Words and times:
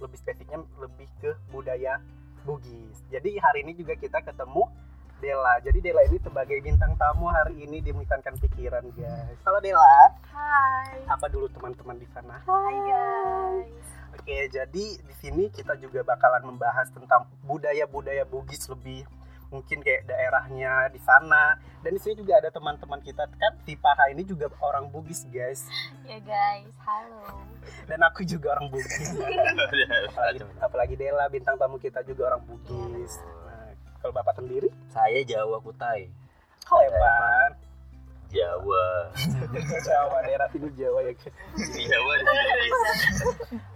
Lebih 0.00 0.18
spesifiknya 0.18 0.58
lebih 0.80 1.08
ke 1.20 1.30
budaya 1.52 2.00
Bugis. 2.44 3.04
Jadi 3.12 3.36
hari 3.36 3.68
ini 3.68 3.76
juga 3.76 3.92
kita 3.96 4.24
ketemu 4.24 4.64
Dela. 5.20 5.60
Jadi 5.60 5.78
Dela 5.84 6.00
ini 6.08 6.16
sebagai 6.24 6.56
bintang 6.64 6.96
tamu 6.96 7.28
hari 7.28 7.68
ini 7.68 7.84
di 7.84 7.92
Melisankan 7.92 8.40
Pikiran, 8.40 8.88
guys. 8.96 9.36
Halo 9.44 9.60
Dela. 9.60 10.16
Hai. 10.32 11.04
Apa 11.04 11.28
dulu 11.28 11.44
teman-teman 11.52 12.00
di 12.00 12.08
sana? 12.16 12.40
Hai 12.48 12.76
guys. 12.88 13.84
Oke, 14.16 14.48
jadi 14.48 14.86
di 15.00 15.14
sini 15.20 15.52
kita 15.52 15.76
juga 15.76 16.00
bakalan 16.04 16.48
membahas 16.48 16.88
tentang 16.92 17.28
budaya-budaya 17.44 18.24
Bugis 18.24 18.64
lebih 18.72 19.04
mungkin 19.50 19.82
kayak 19.82 20.06
daerahnya 20.06 20.88
di 20.94 21.00
sana. 21.02 21.58
Dan 21.82 21.96
di 21.96 22.00
sini 22.00 22.22
juga 22.22 22.38
ada 22.38 22.48
teman-teman 22.48 23.02
kita 23.02 23.26
kan 23.36 23.52
si 23.66 23.74
Paha 23.74 24.14
ini 24.14 24.22
juga 24.22 24.48
orang 24.62 24.88
Bugis, 24.88 25.26
guys. 25.28 25.66
Ya 26.06 26.22
guys, 26.22 26.72
halo. 26.86 27.44
Dan 27.90 28.00
aku 28.06 28.22
juga 28.24 28.56
orang 28.56 28.70
Bugis. 28.70 29.10
apalagi, 30.14 30.40
apalagi 30.62 30.94
Dela 30.96 31.26
bintang 31.28 31.58
tamu 31.58 31.76
kita 31.76 32.00
juga 32.06 32.34
orang 32.34 32.42
Bugis. 32.46 33.18
Nah, 33.44 33.74
kalau 34.00 34.12
Bapak 34.14 34.38
sendiri? 34.38 34.70
Saya 34.94 35.20
Jawa 35.26 35.58
Kutai. 35.60 36.08
Lepan. 36.70 37.69
Jawa. 38.30 38.86
Jawa, 39.90 40.16
daerah 40.22 40.48
sini 40.50 40.70
Jawa 40.78 41.02
ya. 41.02 41.12
Jawa 41.58 42.12
di 42.16 42.24
Bugis. 42.24 42.72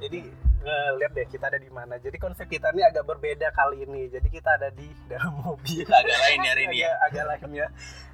Jadi 0.01 0.19
eh, 0.65 0.89
lihat 0.97 1.13
deh 1.13 1.27
kita 1.27 1.51
ada 1.51 1.59
di 1.59 1.71
mana. 1.71 1.99
Jadi 1.99 2.17
konsep 2.17 2.47
kita 2.47 2.71
ini 2.71 2.83
agak 2.87 3.05
berbeda 3.05 3.51
kali 3.53 3.83
ini. 3.83 4.07
Jadi 4.09 4.29
kita 4.31 4.55
ada 4.57 4.71
di 4.71 4.87
dalam 5.11 5.35
mobil. 5.43 5.85
Agak 5.85 6.19
lain 6.23 6.41
hari 6.47 6.63
ini 6.71 6.77
ya. 6.87 6.93
agak, 7.11 7.25
lain 7.27 7.51
ya. 7.53 7.69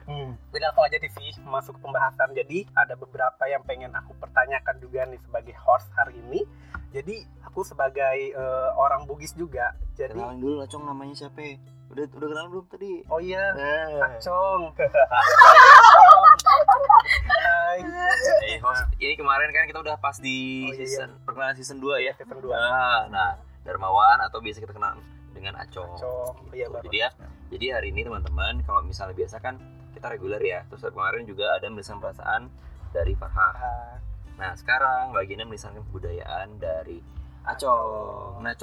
Hmm. 0.09 0.35
Dan 0.51 0.61
langsung 0.67 0.85
aja 0.89 0.99
masuk 1.47 1.73
ke 1.79 1.81
pembahasan. 1.85 2.29
Jadi 2.35 2.67
ada 2.75 2.97
beberapa 2.97 3.45
yang 3.47 3.63
pengen 3.63 3.93
aku 3.95 4.17
pertanyakan 4.19 4.81
juga 4.83 5.07
nih 5.07 5.21
sebagai 5.23 5.55
host 5.61 5.87
hari 5.95 6.19
ini. 6.27 6.43
Jadi 6.91 7.23
aku 7.47 7.63
sebagai 7.63 8.35
eh, 8.35 8.69
orang 8.75 9.07
Bugis 9.07 9.37
juga. 9.39 9.77
Jadi 9.95 10.17
Kenalan 10.17 10.41
dulu 10.41 10.55
lah 10.65 10.67
Cong 10.67 10.85
namanya 10.89 11.15
siapa? 11.15 11.39
Udah 11.91 12.07
udah 12.07 12.29
kenalan 12.31 12.49
belum 12.55 12.67
tadi? 12.71 13.03
oh 13.11 13.19
iya, 13.19 13.51
Eh, 13.59 13.99
Acong. 13.99 14.71
Hai. 16.51 17.79
eh, 18.47 18.59
host, 18.59 18.85
ini 18.99 19.15
kemarin 19.15 19.51
kan 19.51 19.65
kita 19.65 19.79
udah 19.79 19.97
pas 19.97 20.19
di 20.19 20.67
Oh, 20.67 20.73
iya, 20.73 20.77
iya. 20.77 20.85
season 20.85 21.11
perkenalan 21.23 21.55
season 21.55 21.79
2 21.79 21.97
ya. 22.01 22.13
Season 22.15 22.39
dua. 22.39 22.55
Nah, 22.55 23.01
nah, 23.09 23.31
Darmawan 23.63 24.19
atau 24.21 24.41
biasa 24.41 24.59
kita 24.59 24.73
kenal 24.73 24.99
dengan 25.31 25.55
Acong. 25.57 25.95
Acong. 25.95 26.35
Iya, 26.51 26.67
Tuh, 26.67 26.75
Bapak. 26.75 26.85
jadi 26.91 26.97
ya, 26.99 27.09
jadi 27.49 27.67
hari 27.73 27.89
ini 27.93 28.01
teman-teman 28.03 28.61
kalau 28.65 28.83
misalnya 28.83 29.15
biasa 29.15 29.39
kan 29.39 29.57
kita 29.93 30.07
reguler 30.09 30.41
ya. 30.41 30.67
Terus 30.67 30.83
kemarin 30.87 31.23
juga 31.25 31.55
ada 31.55 31.67
melisan 31.69 31.99
perasaan 31.99 32.51
dari 32.91 33.15
Farhan. 33.15 33.55
Ah, 33.55 33.97
Nah 34.41 34.57
sekarang 34.57 35.13
bagiannya 35.13 35.45
melisankan 35.45 35.85
kebudayaan 35.87 36.57
dari 36.57 37.05
Acong. 37.45 38.41
Nah 38.41 38.57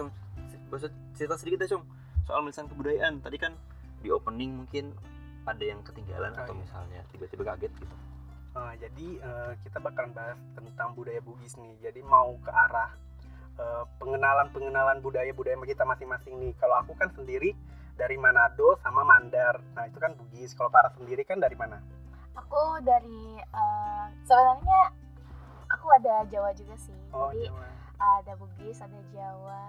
bisa 0.68 0.88
cerita 1.14 1.38
sedikit 1.38 1.64
ya 1.64 1.78
Cong 1.78 1.86
soal 2.26 2.42
melisan 2.42 2.66
kebudayaan. 2.66 3.22
Tadi 3.22 3.38
kan 3.38 3.54
di 4.02 4.10
opening 4.10 4.58
mungkin 4.58 4.98
ada 5.48 5.64
yang 5.64 5.80
ketinggalan 5.82 6.32
Oh, 6.32 6.40
atau 6.44 6.54
iya. 6.54 6.60
misalnya 6.60 7.00
tiba-tiba 7.10 7.44
kaget 7.46 7.72
gitu. 7.74 7.96
Nah, 8.52 8.74
jadi 8.76 9.08
eh, 9.18 9.52
kita 9.64 9.78
bakalan 9.80 10.12
bahas 10.12 10.36
tentang 10.54 10.92
budaya 10.92 11.22
Bugis 11.22 11.56
nih. 11.56 11.78
Jadi 11.80 12.02
mau 12.04 12.36
ke 12.38 12.50
arah 12.50 12.92
eh, 13.56 13.84
pengenalan-pengenalan 13.98 15.00
budaya-budaya 15.00 15.56
kita 15.64 15.84
masing-masing 15.84 16.36
nih. 16.38 16.52
Kalau 16.58 16.76
aku 16.78 16.92
kan 16.94 17.08
sendiri 17.12 17.56
dari 17.96 18.14
Manado 18.14 18.76
sama 18.78 19.02
Mandar. 19.02 19.62
Nah, 19.74 19.86
itu 19.86 19.98
kan 19.98 20.14
Bugis. 20.14 20.52
Kalau 20.52 20.68
para 20.68 20.92
sendiri 20.92 21.24
kan 21.24 21.38
dari 21.38 21.56
mana? 21.56 21.80
Aku 22.36 22.82
dari 22.82 23.22
eh, 23.38 24.06
sebenarnya 24.24 24.82
aku 25.70 25.86
ada 25.94 26.26
Jawa 26.28 26.52
juga 26.52 26.76
sih. 26.76 26.98
Oh, 27.10 27.30
Jadi 27.30 27.48
Jawa. 27.48 27.66
ada 27.98 28.34
Bugis, 28.36 28.78
ada 28.78 29.00
Jawa, 29.10 29.64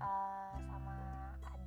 eh, 0.00 0.53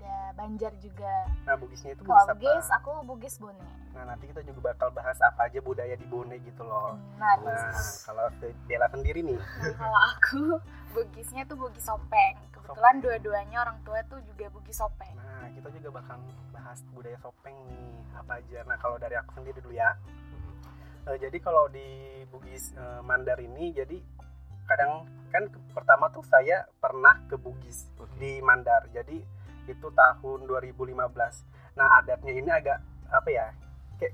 ada 0.08 0.32
Banjar 0.34 0.72
juga. 0.80 1.14
Nah, 1.44 1.56
Bugisnya 1.60 1.92
itu 1.92 2.02
Kalau 2.02 2.16
Bugis 2.26 2.40
Bugis, 2.40 2.66
apa? 2.66 2.76
aku 2.78 2.90
Bugis 3.04 3.36
Bone. 3.38 3.60
Nah, 3.92 4.04
nanti 4.06 4.24
kita 4.28 4.42
juga 4.42 4.72
bakal 4.72 4.90
bahas 4.94 5.18
apa 5.20 5.50
aja 5.50 5.60
budaya 5.60 5.94
di 5.94 6.06
Bone 6.06 6.40
gitu 6.40 6.64
loh. 6.64 6.96
Nah, 7.18 7.34
Nah, 7.38 7.74
kalau 8.06 8.24
Dela 8.66 8.88
sendiri 8.88 9.20
nih. 9.22 9.40
kalau 9.76 10.00
aku 10.10 10.42
Bugisnya 10.96 11.44
tuh 11.44 11.58
Bugis 11.58 11.84
Sopeng. 11.84 12.40
Kebetulan 12.50 12.96
dua-duanya 13.00 13.58
orang 13.62 13.78
tua 13.84 14.00
tuh 14.06 14.24
juga 14.24 14.48
Bugis 14.50 14.78
Sopeng. 14.78 15.14
Nah, 15.14 15.52
kita 15.52 15.68
juga 15.70 15.90
bakal 15.94 16.18
bahas 16.50 16.80
budaya 16.90 17.18
Sopeng 17.20 17.58
nih. 17.68 17.92
Apa 18.16 18.40
aja. 18.40 18.64
Nah, 18.64 18.78
kalau 18.78 18.96
dari 18.96 19.14
aku 19.14 19.36
sendiri 19.36 19.60
dulu 19.60 19.76
ya. 19.76 19.92
Eh, 21.08 21.18
jadi 21.18 21.38
kalau 21.40 21.68
di 21.68 21.84
Bugis 22.28 22.72
eh, 22.74 23.02
Mandar 23.02 23.38
ini 23.38 23.72
jadi 23.72 24.00
kadang 24.64 25.04
kan 25.28 25.44
pertama 25.72 26.08
tuh 26.10 26.24
saya 26.24 26.68
pernah 26.78 27.24
ke 27.26 27.36
Bugis 27.36 27.88
Oke. 27.96 28.12
di 28.18 28.40
Mandar. 28.40 28.88
Jadi 28.90 29.24
itu 29.68 29.88
tahun 29.90 30.40
2015. 30.44 30.96
Nah, 31.76 32.00
adatnya 32.00 32.34
ini 32.34 32.48
agak 32.48 32.80
apa 33.08 33.30
ya? 33.30 33.46
Kayak 33.98 34.14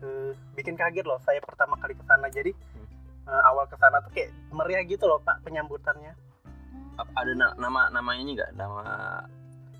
eh, 0.00 0.30
bikin 0.52 0.74
kaget 0.74 1.04
loh 1.04 1.18
saya 1.18 1.38
pertama 1.40 1.76
kali 1.76 1.94
ke 1.94 2.04
sana. 2.04 2.26
Jadi 2.28 2.52
eh, 3.22 3.42
awal 3.46 3.64
ke 3.64 3.76
sana 3.76 4.00
tuh 4.00 4.10
kayak 4.10 4.30
meriah 4.50 4.82
gitu 4.82 5.04
loh, 5.04 5.18
Pak, 5.18 5.40
penyambutannya. 5.42 6.12
Ap- 6.96 7.14
Ada 7.14 7.32
na- 7.32 7.56
nama 7.56 7.88
namanya 7.88 8.20
ini 8.20 8.32
nggak? 8.34 8.50
Nama 8.52 8.82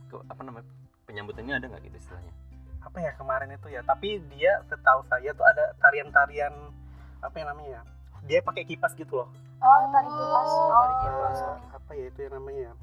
ke- 0.06 0.24
apa 0.24 0.40
namanya 0.40 0.66
penyambutannya 1.04 1.54
ada 1.54 1.66
nggak 1.66 1.82
gitu 1.84 1.96
istilahnya? 1.98 2.32
Apa 2.80 2.96
ya 2.96 3.12
kemarin 3.12 3.50
itu 3.50 3.68
ya? 3.68 3.82
Tapi 3.82 4.22
dia 4.30 4.62
setahu 4.64 5.04
saya 5.04 5.30
tuh 5.30 5.44
ada 5.44 5.76
tarian-tarian 5.78 6.54
apa 7.20 7.34
yang 7.36 7.48
namanya 7.48 7.70
ya? 7.70 7.82
Dia 8.22 8.40
pakai 8.40 8.64
kipas 8.64 8.94
gitu 8.94 9.16
loh. 9.16 9.28
Oh, 9.60 9.80
tari 9.92 10.08
kipas. 10.08 10.48
Oh, 10.48 10.64
Oh, 10.64 10.80
tari 10.80 10.94
kipas. 11.02 11.38
Eh, 11.38 11.56
apa 11.70 11.90
ya 11.92 12.04
itu 12.06 12.18
yang 12.22 12.34
namanya 12.34 12.60
ya? 12.62 12.74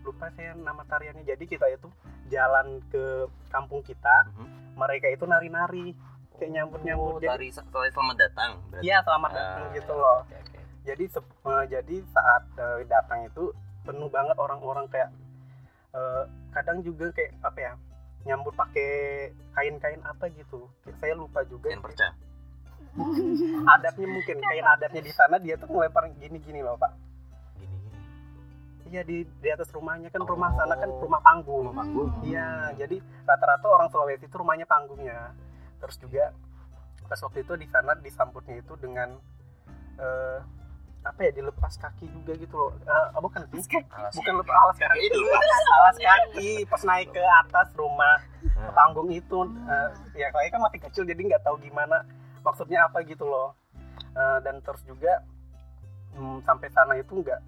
Lupa 0.00 0.26
saya 0.32 0.54
nama 0.54 0.82
tariannya 0.82 1.22
jadi 1.22 1.44
kita 1.44 1.66
itu 1.68 1.88
jalan 2.28 2.80
ke 2.86 3.04
kampung 3.48 3.80
kita 3.80 4.28
Mhm. 4.30 4.74
mereka 4.74 5.06
itu 5.06 5.24
nari-nari 5.24 5.92
kayak 6.34 6.50
nyambut-nyambut 6.52 7.12
Oh, 7.12 7.18
jadi 7.18 7.30
tari 7.32 7.48
tari 7.50 7.90
selamat 7.90 8.16
datang. 8.16 8.50
iya 8.78 9.02
selamat 9.02 9.30
Ah, 9.30 9.36
datang 9.36 9.64
gitu 9.72 9.90
ya, 9.90 9.98
loh 9.98 10.16
oke, 10.20 10.36
oke. 10.36 10.58
jadi 10.84 11.04
se- 11.08 11.22
eh, 11.44 11.64
jadi 11.68 11.96
saat 12.08 12.42
eh, 12.54 12.78
datang 12.84 13.20
itu 13.24 13.44
penuh 13.82 14.08
banget 14.08 14.36
orang-orang 14.36 14.86
kayak 14.86 15.10
eh, 15.90 16.22
kadang 16.50 16.78
juga 16.80 17.10
kayak 17.10 17.32
apa 17.40 17.58
ya 17.58 17.72
nyambut 18.20 18.52
pakai 18.52 18.90
kain-kain 19.52 20.02
apa 20.02 20.28
gitu 20.30 20.68
Kayak 20.80 20.96
saya 20.98 21.14
lupa 21.14 21.40
juga 21.44 21.68
Kain 21.68 21.80
perca. 21.80 22.12
adatnya 23.68 24.06
mungkin 24.06 24.36
kain 24.38 24.66
adatnya 24.66 25.00
di 25.00 25.12
sana 25.12 25.38
dia 25.38 25.54
tuh 25.54 25.66
ngelempar 25.66 26.10
gini-gini 26.14 26.60
loh 26.60 26.74
pak. 26.74 26.92
Iya 28.88 29.02
di 29.02 29.22
di 29.24 29.48
atas 29.48 29.68
rumahnya 29.68 30.08
kan 30.08 30.22
rumah 30.22 30.48
Oh. 30.48 30.56
sana 30.56 30.74
kan 30.74 30.90
rumah 30.90 31.20
panggung 31.20 31.64
Rumah 31.66 31.76
panggung. 31.78 32.08
Iya, 32.22 32.48
jadi 32.74 32.96
rata-rata 33.22 33.66
orang 33.66 33.88
Sulawesi 33.88 34.24
itu 34.24 34.36
rumahnya 34.36 34.64
panggungnya. 34.64 35.36
Terus 35.78 35.96
juga 35.96 36.32
pas 37.04 37.16
waktu 37.18 37.40
itu 37.40 37.52
di 37.54 37.66
sana 37.66 37.92
disambutnya 37.96 38.58
itu 38.58 38.74
dengan 38.76 39.16
eh, 39.96 40.38
apa 41.00 41.20
ya 41.22 41.32
dilepas 41.32 41.78
kaki 41.78 42.04
juga 42.10 42.32
gitu 42.34 42.54
loh. 42.54 42.72
Eh, 42.80 43.06
bukan 43.16 43.40
sih? 43.54 43.80
Alas 43.88 44.12
Bukan 44.12 44.32
lepas 44.36 44.56
alas 44.58 44.76
kaki 44.78 45.00
itu. 45.02 45.20
alas 45.70 45.96
kaki 45.96 46.48
pas 46.66 46.82
naik 46.84 47.08
ke 47.10 47.22
atas 47.22 47.68
rumah 47.74 48.18
Nah, 48.58 48.74
panggung 48.74 49.06
itu 49.08 49.38
eh, 49.66 49.88
ya 50.16 50.28
kayaknya 50.30 50.52
kan 50.52 50.62
masih 50.64 50.80
kecil 50.82 51.02
jadi 51.04 51.20
nggak 51.24 51.42
tahu 51.42 51.58
gimana 51.58 52.02
maksudnya 52.42 52.84
apa 52.84 53.02
gitu 53.02 53.22
loh. 53.22 53.54
Eh, 54.12 54.38
dan 54.42 54.58
terus 54.60 54.82
juga 54.82 55.22
hmm, 56.12 56.42
sampai 56.42 56.66
sana 56.68 56.94
itu 56.94 57.14
nggak 57.14 57.38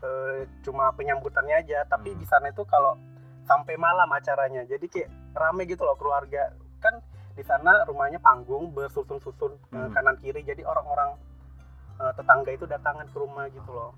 eh, 0.00 0.38
cuma 0.60 0.90
penyambutannya 0.92 1.56
aja 1.56 1.82
tapi 1.84 2.10
Hmm. 2.10 2.18
di 2.18 2.26
sana 2.26 2.48
itu 2.48 2.62
kalau 2.64 2.94
sampai 3.42 3.74
malam 3.76 4.06
acaranya 4.08 4.62
jadi 4.62 4.84
kayak 4.84 5.08
rame 5.32 5.64
gitu 5.64 5.80
loh 5.80 5.94
keluarga 5.94 6.52
kan 6.78 7.00
di 7.32 7.42
sana 7.42 7.82
rumahnya 7.82 8.18
panggung 8.18 8.70
bersusun-susun 8.70 9.56
ke 9.64 9.78
Hmm. 9.78 9.90
kanan 9.90 10.16
kiri 10.18 10.42
jadi 10.42 10.62
orang-orang 10.62 11.16
eh, 11.96 12.12
tetangga 12.14 12.50
itu 12.50 12.64
datangan 12.64 13.06
ke 13.06 13.16
rumah 13.16 13.48
gitu 13.48 13.68
loh 13.68 13.90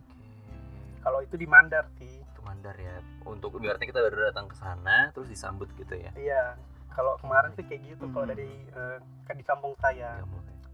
kalau 1.00 1.20
itu 1.20 1.34
di 1.34 1.44
Mandar 1.44 1.88
sih 1.94 2.20
Itu 2.22 2.40
mandar 2.42 2.72
ya. 2.74 3.00
Untuk 3.22 3.52
ibaratnya 3.54 3.84
kita 3.86 4.00
baru 4.02 4.28
datang 4.30 4.46
ke 4.46 4.54
sana 4.54 5.08
terus 5.10 5.28
disambut 5.28 5.68
gitu 5.74 5.94
ya. 5.94 6.12
iya 6.14 6.56
kalau 6.90 7.16
kemarin 7.16 7.52
sih 7.52 7.62
kayak 7.62 7.80
gitu 7.86 8.04
kalau 8.08 8.24
Hmm. 8.24 8.32
dari 8.32 8.48
eh, 8.68 8.96
kan 9.22 9.34
di 9.34 9.42
kampung 9.42 9.72
saya 9.76 10.16
Ya, 10.16 10.24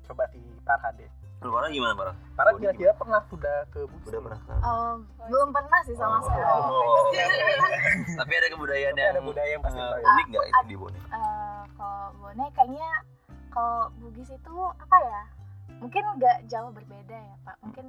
coba 0.05 0.27
di 0.29 0.39
Parah 0.63 0.91
deh 0.93 1.11
Lu 1.39 1.49
Farah 1.49 1.69
gimana, 1.69 1.93
Farah? 1.95 2.17
Parah 2.33 2.51
Oh, 2.51 2.59
kira-kira 2.59 2.93
pernah 2.93 3.21
sudah 3.25 3.57
ke 3.69 3.85
Bugis 3.85 4.09
Udah 4.09 4.19
belum? 4.19 4.25
pernah? 4.41 4.57
Eh, 4.59 4.95
belum 5.27 5.49
pernah 5.51 5.81
sih 5.83 5.95
sama 5.95 6.17
Oh. 6.17 6.23
sekali 6.23 6.61
Oh. 6.65 7.05
Tapi 8.19 8.33
ada 8.35 8.49
kebudayaan 8.49 8.91
Tapi 8.91 9.03
yang 9.03 9.13
ada 9.13 9.23
budaya 9.23 9.51
yang 9.51 9.63
pasti 9.63 9.79
ya. 9.79 9.89
unik 9.95 10.27
nggak 10.29 10.45
itu 10.47 10.65
di 10.65 10.77
Bone? 10.77 10.97
Eh, 10.97 11.61
kalau 11.73 12.03
Bone 12.17 12.45
kayaknya 12.51 12.89
kalau 13.49 13.79
Bugis 13.95 14.31
itu 14.31 14.55
apa 14.75 14.97
ya 14.99 15.23
mungkin 15.77 16.03
nggak 16.15 16.39
jauh 16.47 16.71
berbeda 16.71 17.17
ya 17.17 17.35
pak 17.43 17.57
mungkin 17.61 17.87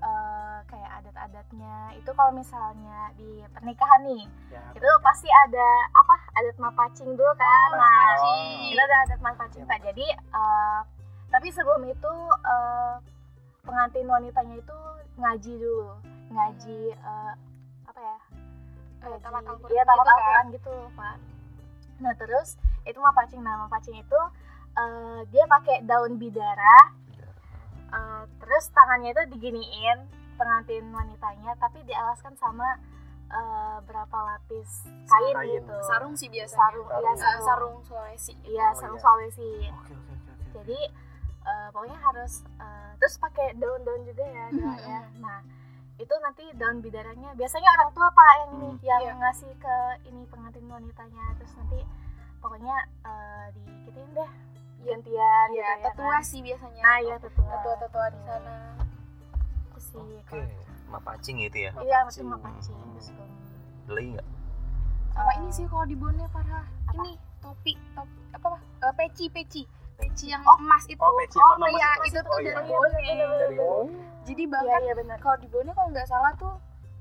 eh, 0.00 0.58
kayak 0.66 0.90
adat-adatnya 0.98 1.74
itu 1.94 2.10
kalau 2.10 2.32
misalnya 2.32 2.98
di 3.14 3.30
pernikahan 3.48 4.00
nih 4.02 4.24
Ya, 4.48 4.62
itu 4.72 4.88
pasti 5.00 5.28
ada 5.28 5.66
apa 5.92 6.14
adat 6.34 6.56
mapacing 6.56 7.10
dulu 7.12 7.32
kan 7.34 7.68
nah 7.72 7.86
Mapacing. 7.86 8.66
itu 8.68 8.80
ada 8.80 8.96
adat 9.04 9.20
mapacing 9.20 9.62
pak 9.64 9.78
jadi 9.80 10.06
eh, 10.16 10.80
tapi 11.30 11.48
sebelum 11.48 11.82
itu 11.84 12.12
eh, 12.44 12.94
pengantin 13.62 14.06
wanitanya 14.06 14.56
itu 14.56 14.78
ngaji 15.16 15.52
dulu. 15.56 15.90
Ngaji 16.28 16.78
eh, 16.92 17.32
apa 17.84 18.00
ya? 18.00 18.18
Eh, 19.00 19.06
Ngaji- 19.06 19.22
tamat 19.22 19.42
Al-Quran 19.44 19.70
iya 19.70 19.82
tamat 19.82 19.96
gitu 19.96 20.04
kan? 20.04 20.16
Al-Quran 20.16 20.46
gitu 20.50 20.74
pak. 20.92 21.16
Nah 22.00 22.14
terus 22.14 22.48
itu 22.82 22.98
mapacing 22.98 23.40
nah 23.40 23.56
mapacing 23.60 23.96
itu 23.96 24.20
eh, 24.74 25.20
dia 25.26 25.44
pakai 25.46 25.82
daun 25.82 26.16
bidara. 26.16 26.78
Eh, 27.90 28.22
terus 28.38 28.64
tangannya 28.70 29.10
itu 29.10 29.22
diginiin 29.30 29.98
pengantin 30.34 30.88
wanitanya 30.88 31.52
tapi 31.56 31.82
dialaskan 31.82 32.32
sama 32.34 32.78
eh, 33.28 33.78
berapa 33.80 34.16
lapis 34.26 34.86
kain, 35.04 35.34
Kain. 35.36 35.50
gitu. 35.56 35.74
Sarung 35.84 36.14
sih 36.14 36.26
biasa 36.26 36.54
sarung 36.56 36.86
iya 36.86 36.94
Sarung. 36.94 37.18
sarung, 37.18 37.42
sarung 37.42 37.74
Sulawesi. 37.84 38.32
Iya 38.44 38.66
Oh, 38.66 38.74
sarung 38.74 38.94
iya. 38.94 39.02
Sulawesi. 39.02 39.50
Oke, 39.68 39.92
oke, 39.92 40.12
oke, 40.12 40.30
oke. 40.32 40.48
jadi 40.52 40.78
eh, 41.50 41.68
pokoknya 41.68 41.98
harus 42.00 42.32
eh, 42.56 42.90
terus 42.96 43.14
pakai 43.16 43.52
daun-daun 43.54 44.02
juga 44.04 44.24
ya 44.24 44.44
Mhm. 44.48 44.74
ya 44.80 45.00
nah 45.18 45.38
itu 45.96 46.14
nanti 46.16 46.44
daun 46.54 46.80
bidaranya 46.80 47.34
biasanya 47.34 47.68
orang 47.72 47.90
tua 47.92 48.08
pak 48.08 48.32
yang 48.38 48.50
ini 48.54 48.70
Hmm. 48.70 48.80
yang 48.82 49.02
Iya. 49.02 49.12
ngasih 49.18 49.52
ke 49.56 49.76
ini 50.06 50.22
pengantin 50.26 50.64
wanitanya 50.66 51.24
terus 51.36 51.52
nanti 51.54 51.80
pokoknya 52.38 52.76
eh, 53.02 53.46
digituin 53.52 54.10
deh 54.12 54.30
gantian 54.80 55.46
gitu 55.46 55.58
Iya, 55.58 55.70
ya 55.76 55.84
tetua 55.86 56.08
kan. 56.10 56.22
sih 56.22 56.40
biasanya. 56.40 56.80
nah 56.80 56.96
iya 56.98 57.16
tetua 57.18 57.52
tetua-tetua 57.52 58.06
di 58.08 58.20
sana. 58.22 58.54
itu 59.66 59.78
sih 59.82 59.98
Oke, 60.22 60.40
mapacing 60.88 61.36
gitu 61.38 61.58
ya. 61.58 61.70
iya 61.78 61.98
Mapacing. 62.00 62.24
betul 62.24 62.40
mapacing 62.40 62.76
Ada 63.82 63.92
lagi 63.92 64.08
nggak? 64.14 64.28
Sama 65.10 65.32
ini 65.36 65.48
sih 65.50 65.64
kalau 65.66 65.84
di 65.84 65.96
Bone 65.96 66.24
Farah. 66.30 66.64
Apa? 66.86 66.96
Ini 66.96 67.10
topi, 67.40 67.72
topi 67.92 68.20
apa? 68.32 68.48
peci, 68.94 69.26
peci. 69.28 69.62
Peci 70.00 70.26
yang 70.26 70.42
Oh. 70.42 70.56
emas 70.56 70.84
itu. 70.86 70.98
Oh, 70.98 71.12
peci 71.14 71.36
warna 71.36 71.60
emas 71.62 71.72
iya, 71.72 71.90
itu. 71.92 72.04
itu 72.06 72.18
tuh 72.18 72.30
Oh, 72.30 72.38
dari 72.38 72.50
iya. 72.50 72.64
Bone. 72.64 72.96
dari 73.36 73.56
Jadi 74.22 74.42
iya 74.42 74.50
bahkan 74.50 74.80
iya 74.82 74.94
benar 74.94 75.18
kalau 75.18 75.36
di 75.36 75.46
Bone 75.46 75.70
kalau 75.70 75.88
nggak 75.90 76.06
salah 76.06 76.32
tuh 76.34 76.54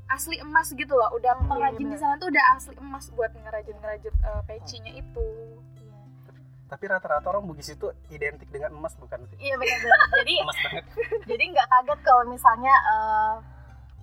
asli 0.08 0.36
emas 0.38 0.68
gitu 0.70 0.92
loh. 0.92 1.10
Udah 1.14 1.34
Hmm, 1.34 1.48
pengrajin 1.48 1.80
iya, 1.82 1.90
di 1.90 1.98
sana 1.98 2.14
tuh 2.16 2.28
udah 2.28 2.44
asli 2.52 2.74
emas 2.78 3.06
buat 3.10 3.32
ngerajut-ngerajut 3.32 4.14
eh, 4.16 4.42
pecinya 4.46 4.92
itu. 4.92 5.28
iya 5.76 5.98
tapi 6.68 6.86
rata-rata 6.86 7.26
orang 7.28 7.44
Bugis 7.44 7.66
itu 7.68 7.88
identik 8.08 8.46
dengan 8.48 8.70
emas 8.72 8.94
bukan 8.94 9.26
sih 9.26 9.38
iya 9.40 9.56
benar 9.56 9.78
benar 9.80 10.00
jadi 10.22 10.34
emas 10.40 10.58
banget 10.60 10.84
jadi 11.32 11.44
nggak 11.50 11.68
kaget 11.68 12.00
kalau 12.04 12.24
misalnya 12.28 12.74
eh, 12.88 13.34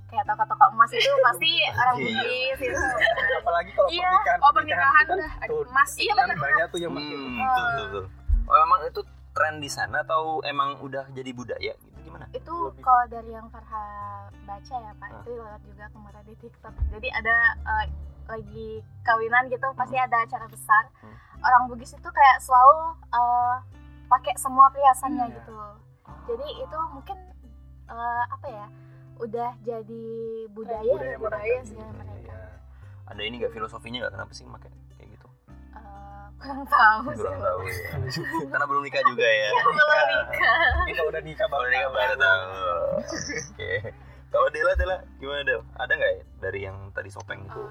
kayak 0.07 0.25
toko-toko 0.25 0.65
emas 0.69 0.91
itu 0.93 1.11
pasti 1.25 1.51
orang 1.73 1.97
Iya. 1.97 2.07
Bugis 2.07 2.59
itu 2.61 2.81
apalagi 3.37 3.71
kalau 3.73 3.89
Iya. 3.89 4.03
pernikahan 4.09 4.39
Oh 4.41 4.51
pernikahan 4.53 4.91
itu 4.99 5.07
kan 5.07 5.19
udah 5.47 5.63
emas. 5.65 5.91
Iya, 5.97 6.13
kan 6.13 6.25
benar. 6.25 6.39
banyak 6.43 6.67
tuh 6.69 6.79
yang 6.81 6.93
pakai 6.93 7.15
Hmm, 7.15 7.39
betul, 7.39 7.67
betul. 7.87 8.05
Oh, 8.47 8.57
emang 8.57 8.81
itu 8.85 9.03
tren 9.33 9.59
di 9.59 9.69
sana 9.69 10.01
atau 10.01 10.39
emang 10.43 10.81
udah 10.81 11.11
jadi 11.11 11.31
budaya 11.31 11.73
gitu 11.77 11.99
gimana? 12.03 12.25
itu 12.31 12.55
kalau 12.79 13.05
dari 13.07 13.29
yang 13.29 13.47
Farha 13.47 13.85
baca 14.41 14.75
ya 14.77 14.93
pak 14.95 15.09
Ah. 15.09 15.19
itu 15.19 15.31
lewat 15.33 15.61
juga 15.61 15.85
kemarin 15.89 16.23
di 16.23 16.35
TikTok 16.39 16.73
jadi 16.89 17.09
ada 17.13 17.37
eh, 17.59 17.87
lagi 18.27 18.69
kawinan 19.03 19.47
gitu 19.47 19.67
pasti 19.73 19.97
ada 19.97 20.17
acara 20.19 20.47
besar 20.47 20.87
Hmm. 20.97 21.15
orang 21.41 21.63
Bugis 21.67 21.93
itu 21.93 22.09
kayak 22.09 22.39
selalu 22.39 22.79
eh, 23.11 23.55
pakai 24.07 24.35
semua 24.37 24.67
perhiasannya 24.69 25.27
Hmm. 25.27 25.35
gitu 25.35 25.59
jadi 26.27 26.47
itu 26.61 26.79
mungkin 26.89 27.19
eh, 27.85 28.25
apa 28.27 28.47
ya 28.47 28.67
udah 29.17 29.51
jadi 29.61 30.05
budaya 30.49 30.87
budaya 30.87 31.17
budaya 31.17 31.43
mereka 31.43 31.61
sih 31.65 31.77
Iya. 31.77 31.89
mereka 31.93 32.35
Ada 33.07 33.21
ini 33.21 33.35
nggak 33.37 33.53
filosofinya 33.53 33.99
nggak 34.01 34.15
kenapa 34.15 34.33
sih 34.33 34.45
pakai 34.45 34.71
gitu? 34.73 34.86
Kurang 36.37 36.63
tahu 36.65 37.01
sih 37.11 37.19
Kurang 37.19 37.39
tahu 37.39 37.59
ya. 37.65 37.89
Karena 38.47 38.65
belum 38.65 38.83
nikah 38.83 39.03
juga 39.05 39.25
ya. 39.25 39.49
belum 39.53 39.75
nikah 39.75 40.05
Ini 40.83 40.93
kalau 40.95 41.09
udah 41.09 41.23
nikah 41.23 41.47
Kalau 41.47 41.67
nikah 41.67 41.91
baru 41.91 42.15
tahu. 42.17 42.49
Oke. 43.51 43.73
Kalau 44.27 44.47
Dela, 44.51 44.73
Dela 44.75 44.97
gimana 45.17 45.43
Del? 45.43 45.61
Ada 45.75 45.93
nggak 45.93 46.13
ya 46.13 46.23
dari 46.39 46.61
yang 46.63 46.77
tadi 46.91 47.09
sopeng 47.09 47.41
itu? 47.43 47.63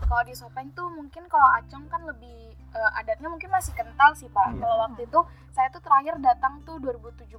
Eh, 0.00 0.06
kalau 0.06 0.22
di 0.22 0.34
Sopeng 0.34 0.68
tuh 0.72 0.88
mungkin 0.88 1.22
kalau 1.26 1.48
Acong 1.54 1.86
kan 1.86 2.02
lebih 2.02 2.34
eh, 2.52 2.90
adatnya 2.94 3.26
mungkin 3.26 3.48
masih 3.48 3.72
kental 3.72 4.10
sih 4.12 4.26
pak. 4.26 4.50
Iya. 4.50 4.58
Kalau 4.58 4.76
waktu 4.82 5.00
itu 5.02 5.20
saya 5.50 5.68
tuh 5.68 5.80
terakhir 5.80 6.18
datang 6.18 6.60
tuh 6.62 6.76
2017. 6.78 7.30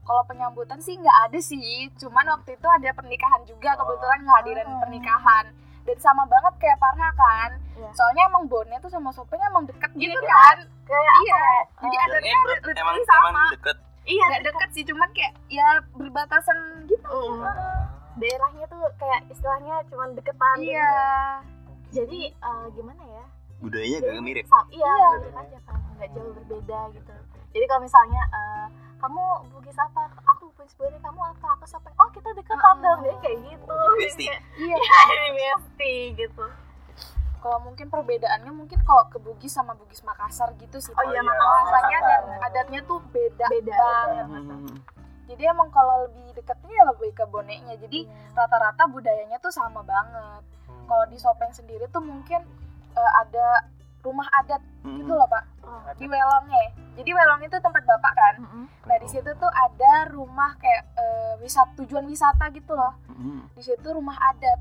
Kalau 0.00 0.22
penyambutan 0.24 0.78
sih 0.78 0.96
nggak 0.96 1.18
ada 1.26 1.38
sih. 1.38 1.60
Cuman 1.94 2.24
waktu 2.30 2.54
itu 2.54 2.66
ada 2.66 2.88
pernikahan 2.90 3.42
juga 3.44 3.74
kebetulan 3.74 4.20
ngehadirin 4.22 4.66
Oh. 4.66 4.80
pernikahan. 4.80 5.44
Dan 5.80 5.96
sama 5.98 6.22
banget 6.24 6.54
kayak 6.56 6.76
Parha 6.76 7.08
kan. 7.12 7.50
Iya. 7.74 7.90
Soalnya 7.92 8.22
emang 8.26 8.44
Bone 8.46 8.76
tuh 8.78 8.88
sama 8.88 9.10
Sopeng 9.10 9.40
emang 9.42 9.64
deket 9.64 9.90
gitu 9.94 10.12
Iya. 10.12 10.28
kan. 10.28 10.56
kayak 10.82 11.14
Iya. 11.18 11.42
Jadi 11.78 11.96
Eh, 11.96 12.04
adatnya 12.04 12.30
Eh, 12.30 12.42
ber- 12.42 12.52
literally 12.60 12.80
emang 12.82 12.98
sama. 13.06 13.28
emang 13.30 13.48
deket. 13.52 13.76
Iya, 14.02 14.24
nggak 14.26 14.44
deket 14.44 14.68
sih, 14.72 14.84
cuman 14.84 15.08
kayak 15.10 15.32
ya 15.48 15.66
berbatasan 15.92 16.58
gitu. 16.86 17.20
Mm. 17.30 17.46
daerahnya 18.12 18.66
tuh 18.66 18.80
kayak 18.96 19.22
istilahnya 19.28 19.80
cuma 19.86 20.04
deketan 20.10 20.56
gitu. 20.58 20.72
Iya. 20.72 20.92
jadi 21.90 22.20
eh, 22.30 22.66
gimana 22.70 23.02
ya 23.02 23.24
Budayanya 23.58 23.98
gak 24.02 24.20
mirip. 24.20 24.44
Iya 24.68 24.90
Iya. 24.90 25.08
mirip 25.16 25.36
aja 25.36 25.58
kan 25.62 25.78
nggak 25.94 26.08
jauh 26.10 26.32
berbeda 26.34 26.78
gitu 26.90 27.12
jadi 27.50 27.64
kalau 27.66 27.80
misalnya 27.80 28.22
eh, 28.30 28.66
kamu 28.98 29.24
Bugis 29.48 29.74
apa 29.74 30.02
kamu 31.00 31.20
apa 31.26 31.46
aku 31.50 31.64
Sopeng 31.64 31.94
oh 31.96 32.08
kita 32.10 32.28
Ah. 32.70 32.76
dong 32.76 33.00
deh 33.00 33.16
kayak 33.18 33.38
gitu 33.42 33.76
Besti. 33.96 34.26
Iya. 34.26 34.76
Iya, 35.10 35.28
besti 35.56 35.94
gitu 36.14 36.44
Kalau 37.40 37.56
mungkin 37.58 37.88
perbedaannya 37.88 38.52
mungkin 38.52 38.76
kalau 38.82 39.08
ke 39.08 39.16
Bugis 39.16 39.48
sama 39.50 39.72
Bugis 39.72 40.04
Makassar 40.04 40.52
gitu 40.54 40.76
sih. 40.76 40.92
Oh 40.92 41.04
iya, 41.06 41.24
Bahasanya 41.24 41.64
Makassar. 41.96 42.04
dan 42.04 42.42
adatnya 42.42 42.80
tuh 42.84 43.00
beda, 43.06 43.46
Beda. 43.48 43.72
banget. 43.72 44.26
Hmm. 44.28 44.76
Jadi 45.24 45.42
emang 45.46 45.70
kalau 45.70 46.04
lebih 46.04 46.36
deketnya 46.36 46.68
ya 46.70 46.84
lebih 46.84 47.10
ke 47.10 47.24
boneknya. 47.24 47.80
Jadi 47.80 48.04
Iya. 48.04 48.36
rata-rata 48.36 48.84
budayanya 48.86 49.40
tuh 49.40 49.48
sama 49.48 49.80
banget. 49.80 50.44
Hmm. 50.68 50.84
Kalau 50.84 51.04
di 51.06 51.16
Sopeng 51.16 51.48
sendiri 51.50 51.88
tuh 51.88 52.02
mungkin 52.02 52.44
eh, 52.92 53.12
ada 53.16 53.64
rumah 54.00 54.28
adat 54.34 54.62
Hmm. 54.80 54.96
gitu 54.96 55.12
loh 55.12 55.26
pak 55.26 55.44
Oh. 55.60 55.84
di 55.94 56.04
Welongnya. 56.04 56.72
Jadi 56.92 57.10
Welong 57.10 57.40
itu 57.42 57.56
tempat 57.56 57.84
bapak 57.84 58.12
kan. 58.12 58.34
Mm-mm. 58.40 58.64
Nah 58.82 58.96
di 58.96 59.06
situ 59.06 59.30
tuh 59.30 59.50
ada 59.50 60.08
rumah 60.08 60.56
kayak 60.56 60.82
eh, 60.94 61.32
wisata 61.38 61.76
tujuan 61.78 62.04
wisata 62.04 62.48
gitu 62.50 62.72
loh. 62.72 62.96
Hmm. 63.06 63.46
Di 63.52 63.62
situ 63.62 63.86
rumah 63.86 64.16
adat 64.26 64.58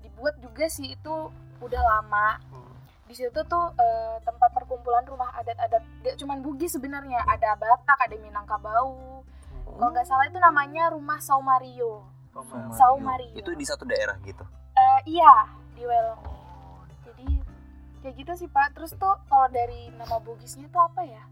dibuat 0.00 0.34
juga 0.38 0.66
sih 0.66 0.92
itu 0.92 1.14
udah 1.58 1.82
lama. 1.82 2.40
Hmm. 2.48 2.66
di 3.04 3.16
situ 3.16 3.40
tuh 3.42 3.64
eh, 3.72 4.16
tempat 4.20 4.52
perkumpulan 4.52 5.00
rumah 5.02 5.32
adat-adat 5.34 5.80
gak 6.02 6.16
cuman 6.16 6.44
Bugis 6.44 6.76
sebenarnya 6.76 7.24
ada 7.24 7.56
Batak 7.56 7.96
ada 7.98 8.12
Minangkabau 8.14 9.24
kalau 9.64 9.88
nggak 9.88 10.04
salah 10.04 10.24
itu 10.24 10.36
namanya 10.36 10.88
rumah 10.88 11.16
Saumario 11.18 12.04
Hmm. 12.36 12.68
Saumario. 12.70 13.32
Itu 13.32 13.50
di 13.50 13.64
satu 13.64 13.82
daerah 13.82 14.14
gitu. 14.20 14.44
Eh, 14.70 15.00
iya 15.10 15.48
di 15.72 15.82
Welong 15.82 16.20
kayak 17.98 18.14
gitu 18.16 18.32
sih 18.36 18.48
pak. 18.48 18.72
Terus 18.72 18.94
tuh 18.94 19.14
kalau 19.24 19.48
dari 19.48 19.90
nama 19.92 20.16
Bugisnya 20.18 20.66
tuh 20.68 20.80
apa 20.80 21.02
ya? 21.02 21.22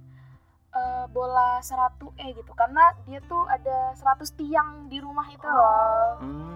Eh, 0.70 1.04
bola 1.08 1.58
seratu 1.60 2.12
e 2.16 2.32
gitu. 2.32 2.52
Karena 2.52 2.92
dia 3.02 3.22
tuh 3.22 3.46
ada 3.46 3.92
100 3.92 4.28
tiang 4.32 4.86
di 4.86 4.98
rumah 4.98 5.26
itu 5.26 5.42
loh. 5.42 6.20
Hmm. 6.20 6.54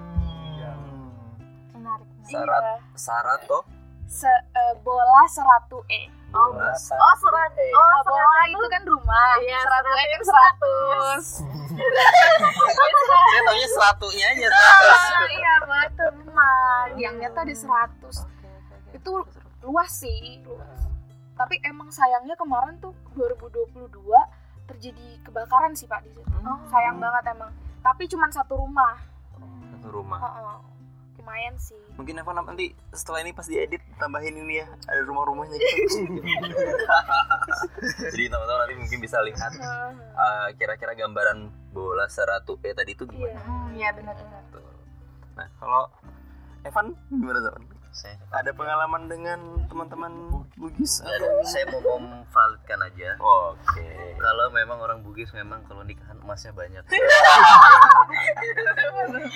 menarik 1.72 2.04
menarik. 2.04 2.28
Sarat. 2.28 2.62
Iya. 2.62 2.76
Sarato. 2.92 3.58
Se- 4.04 4.44
eh, 4.52 4.74
bola 4.82 5.22
seratu 5.26 5.80
e. 5.88 6.10
Oh 6.30 6.54
Bola 6.54 6.70
oh 6.70 7.14
serat 7.18 7.52
Eh, 7.58 7.70
oh 7.74 7.82
Oh, 7.82 7.98
bola 8.06 8.42
itu 8.46 8.66
kan 8.70 8.82
rumah. 8.86 9.34
Iya, 9.40 9.58
seratu 9.58 9.88
e 9.88 9.90
seratu 9.90 9.90
kan 9.98 10.06
itu 10.06 10.24
100 10.30 10.70
Saya 13.10 13.40
taunya 13.42 13.68
seratunya 13.68 14.26
aja 14.30 14.46
seratus. 14.46 15.02
Iya 15.34 15.52
itu 15.88 16.04
rumah. 16.22 16.82
Tiangnya 16.94 17.28
tuh 17.34 17.40
ada 17.42 17.54
100 17.54 18.16
itu 18.90 19.12
luas 19.62 19.92
sih 19.94 20.40
luas. 20.42 20.80
tapi 21.34 21.56
emang 21.62 21.88
sayangnya 21.88 22.34
kemarin 22.34 22.76
tuh 22.78 22.92
2022 23.12 23.90
terjadi 24.66 25.06
kebakaran 25.22 25.72
sih 25.72 25.84
pak 25.84 26.00
di 26.02 26.10
situ 26.10 26.24
Oh. 26.40 26.56
sayang 26.66 26.96
banget 26.96 27.30
emang 27.30 27.52
tapi 27.80 28.04
cuma 28.06 28.28
satu 28.28 28.56
rumah 28.56 28.96
satu 29.70 29.88
rumah 29.90 30.16
Heeh. 30.18 30.56
lumayan 31.16 31.52
sih 31.56 31.76
mungkin 31.94 32.16
Evan 32.16 32.40
nanti 32.42 32.72
setelah 32.90 33.20
ini 33.20 33.30
pas 33.30 33.44
diedit 33.44 33.80
tambahin 33.96 34.32
ini 34.34 34.56
ya 34.56 34.68
ada 34.86 35.00
rumah-rumahnya 35.02 35.52
gitu 35.52 36.16
jadi 38.06 38.24
teman-teman 38.26 38.60
nanti 38.62 38.74
mungkin 38.78 38.98
bisa 38.98 39.20
lihat 39.20 39.52
uh, 40.14 40.48
kira-kira 40.54 40.92
gambaran 40.94 41.38
bola 41.70 42.06
seratu 42.06 42.56
E 42.60 42.72
tadi 42.72 42.92
itu 42.92 43.04
gimana 43.04 43.30
Iya. 43.30 43.40
Hmm, 43.40 43.68
ya 43.74 43.88
benar-benar. 43.92 44.42
Nah 45.36 45.48
kalau 45.56 45.84
Evan 46.62 46.86
gimana 47.06 47.38
Evan? 47.38 47.62
Saya 47.90 48.14
ada 48.30 48.50
pengalaman 48.54 49.10
dengan 49.10 49.40
teman-teman 49.66 50.12
Bugis 50.54 51.00
dan 51.00 51.20
saya 51.42 51.64
mau 51.72 51.98
memvalidkan 51.98 52.78
aja. 52.84 53.16
Oke. 53.18 53.88
Kalau 54.14 54.46
memang 54.52 54.78
orang 54.78 55.00
Bugis 55.00 55.32
memang 55.32 55.64
kalau 55.66 55.82
nikahan 55.82 56.14
emasnya 56.20 56.52
banyak. 56.52 56.84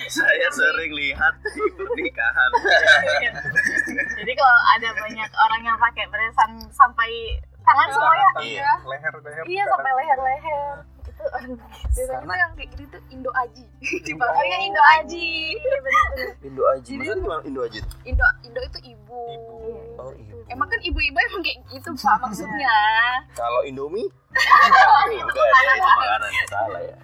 Saya 0.07 0.47
sering 0.53 0.91
lihat 0.93 1.33
di 1.41 1.61
pernikahan. 1.73 2.49
Jadi 4.15 4.33
kalau 4.33 4.57
ada 4.77 4.89
banyak 4.93 5.29
orang 5.33 5.61
yang 5.65 5.77
pakai 5.77 6.05
beresan 6.07 6.51
sampai 6.71 7.09
tangan 7.65 7.87
semuanya, 7.89 8.27
Iya. 8.39 8.71
leher 8.85 9.13
leher 9.19 9.43
iya 9.49 9.63
sampai 9.65 9.91
leher-leher. 9.97 10.75
Itu 11.25 11.33
orang 11.33 11.57
biasanya 11.57 12.05
Karena- 12.05 12.21
tuh 12.29 12.37
yang 12.37 12.51
kayak 12.53 12.69
gitu 12.69 12.83
tuh 12.85 13.01
Indo 13.09 13.31
Aji. 13.33 13.65
Iya 13.81 14.57
Indo 14.61 14.81
Aji. 14.93 15.29
Iya. 15.57 16.27
Indo 16.45 16.63
Aji. 16.69 16.93
Maksudnya 16.95 17.17
gimana 17.17 17.41
Indo 17.41 17.61
Aji? 17.65 17.79
Tuh? 17.81 17.97
Indo 18.05 18.25
Indo 18.45 18.61
itu 18.61 18.79
ibu, 18.85 19.21
Oh, 19.97 20.11
ibu. 20.13 20.37
emang 20.45 20.67
kan 20.69 20.79
ibu-ibu 20.79 21.17
emang 21.17 21.41
kayak 21.41 21.57
gitu 21.65 21.89
pak 21.97 22.15
maksudnya. 22.21 22.77
Kalau 23.33 23.65
Indomie? 23.65 24.05
Bukan 24.35 25.09
ya 25.17 25.25
makanan 25.25 26.29
ya 26.29 26.45
salah 26.45 26.81
ya. 26.83 26.95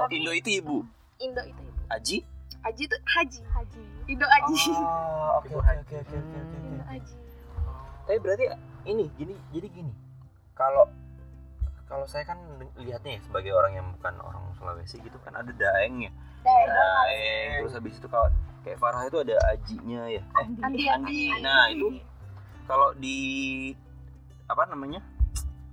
Oh 0.00 0.08
Indo 0.08 0.32
itu 0.32 0.48
ibu? 0.56 0.76
Indo 1.20 1.42
itu 1.44 1.60
ibu. 1.60 1.80
Aji? 1.92 2.16
Aji 2.60 2.82
itu 2.88 2.96
haji. 3.04 3.40
Haji. 3.44 3.80
Indo 4.08 4.24
Aji. 4.24 4.56
Oh 4.72 5.40
Ibu 5.46 5.60
Haji. 5.60 5.94
Indo 6.64 6.84
Aji. 6.88 7.14
Tapi 8.08 8.18
berarti 8.18 8.44
ini 8.84 9.04
gini 9.14 9.34
jadi 9.52 9.68
gini. 9.68 9.92
Kalau 10.56 10.88
kalau 11.90 12.06
saya 12.06 12.22
kan 12.22 12.38
lihatnya 12.76 13.18
ya 13.18 13.20
sebagai 13.20 13.50
orang 13.50 13.72
yang 13.74 13.86
bukan 13.92 14.14
orang 14.20 14.44
Sulawesi 14.54 15.02
gitu 15.02 15.18
kan 15.20 15.34
ada 15.34 15.50
daeng 15.50 16.00
ya 16.00 16.12
Daeng. 16.40 16.68
daeng 16.70 17.50
terus 17.60 17.74
habis 17.74 17.98
itu 17.98 18.06
kalau 18.06 18.30
kayak 18.60 18.78
Farah 18.78 19.02
itu 19.04 19.18
ada 19.18 19.34
ajinya 19.50 20.02
ya 20.06 20.22
eh 20.22 20.46
Andi. 20.62 20.86
Andi 20.86 21.22
nah 21.40 21.66
itu 21.66 21.98
kalau 22.64 22.94
di 22.94 23.18
apa 24.46 24.64
namanya 24.66 25.02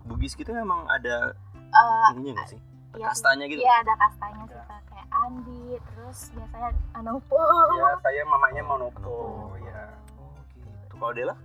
Bugis 0.04 0.34
gitu 0.34 0.50
memang 0.50 0.88
ada 0.88 1.38
Eh, 1.68 2.08
ininya 2.16 2.42
nggak 2.42 2.50
sih 2.50 2.60
iya. 2.96 3.06
kastanya 3.06 3.46
gitu 3.46 3.60
Iya 3.60 3.74
ada 3.78 3.94
kastanya 4.00 4.44
sih 4.48 4.58
kayak 4.88 5.08
Andi, 5.14 5.62
terus 5.84 6.20
biasanya 6.32 6.70
Anopo. 6.94 7.38
ya 7.76 7.90
saya 8.00 8.22
mamanya 8.26 8.62
Monopo 8.64 8.98
Monopo. 8.98 9.60
ya 9.62 9.84
oh 10.16 10.34
gitu 10.50 10.96
kalau 10.96 11.14
Dela 11.14 11.36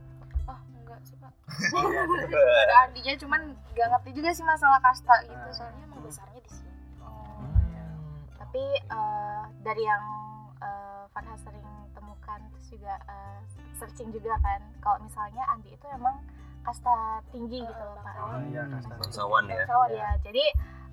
oh 1.02 1.82
enggak 1.88 2.06
sih 2.06 2.28
pak. 2.30 2.32
Ada 2.62 2.74
Andinya 2.86 3.14
cuman 3.18 3.40
gak 3.74 3.88
ngerti 3.90 4.10
juga 4.14 4.30
sih 4.30 4.44
masalah 4.46 4.78
kasta 4.78 5.14
gitu 5.26 5.48
soalnya 5.50 5.82
emang 5.82 6.00
besarnya 6.06 6.40
di 6.40 6.50
sini. 6.50 6.72
Tapi 8.38 8.64
eh, 8.78 9.42
dari 9.64 9.82
yang 9.82 10.04
eh, 10.62 11.02
Farha 11.10 11.34
sering 11.40 11.66
temukan 11.96 12.40
terus 12.54 12.66
juga 12.70 12.94
eh, 13.08 13.38
searching 13.76 14.14
juga 14.14 14.38
kan, 14.38 14.60
kalau 14.78 15.02
misalnya 15.02 15.42
Andi 15.50 15.74
itu 15.74 15.86
emang 15.90 16.22
kasta 16.62 17.18
tinggi 17.34 17.58
gitu 17.58 17.82
loh 17.82 17.98
Pak. 18.06 18.14
oh 18.22 18.38
iya 18.46 18.62
kasta 18.70 18.94
bangsawan 18.94 19.50
ya. 19.50 19.66
So 19.66 19.82
ya, 19.90 20.10
jadi 20.22 20.44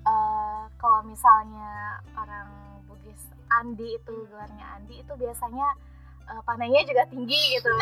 eh, 0.02 0.62
kalau 0.80 1.00
misalnya 1.06 2.00
orang 2.18 2.50
Bugis 2.90 3.30
Andi 3.50 3.94
itu 3.94 4.14
gelarnya 4.26 4.66
Andi 4.74 4.98
itu 5.06 5.12
biasanya 5.14 5.70
eh, 6.30 6.42
panennya 6.46 6.82
juga 6.86 7.02
tinggi 7.10 7.40
gitu. 7.58 7.70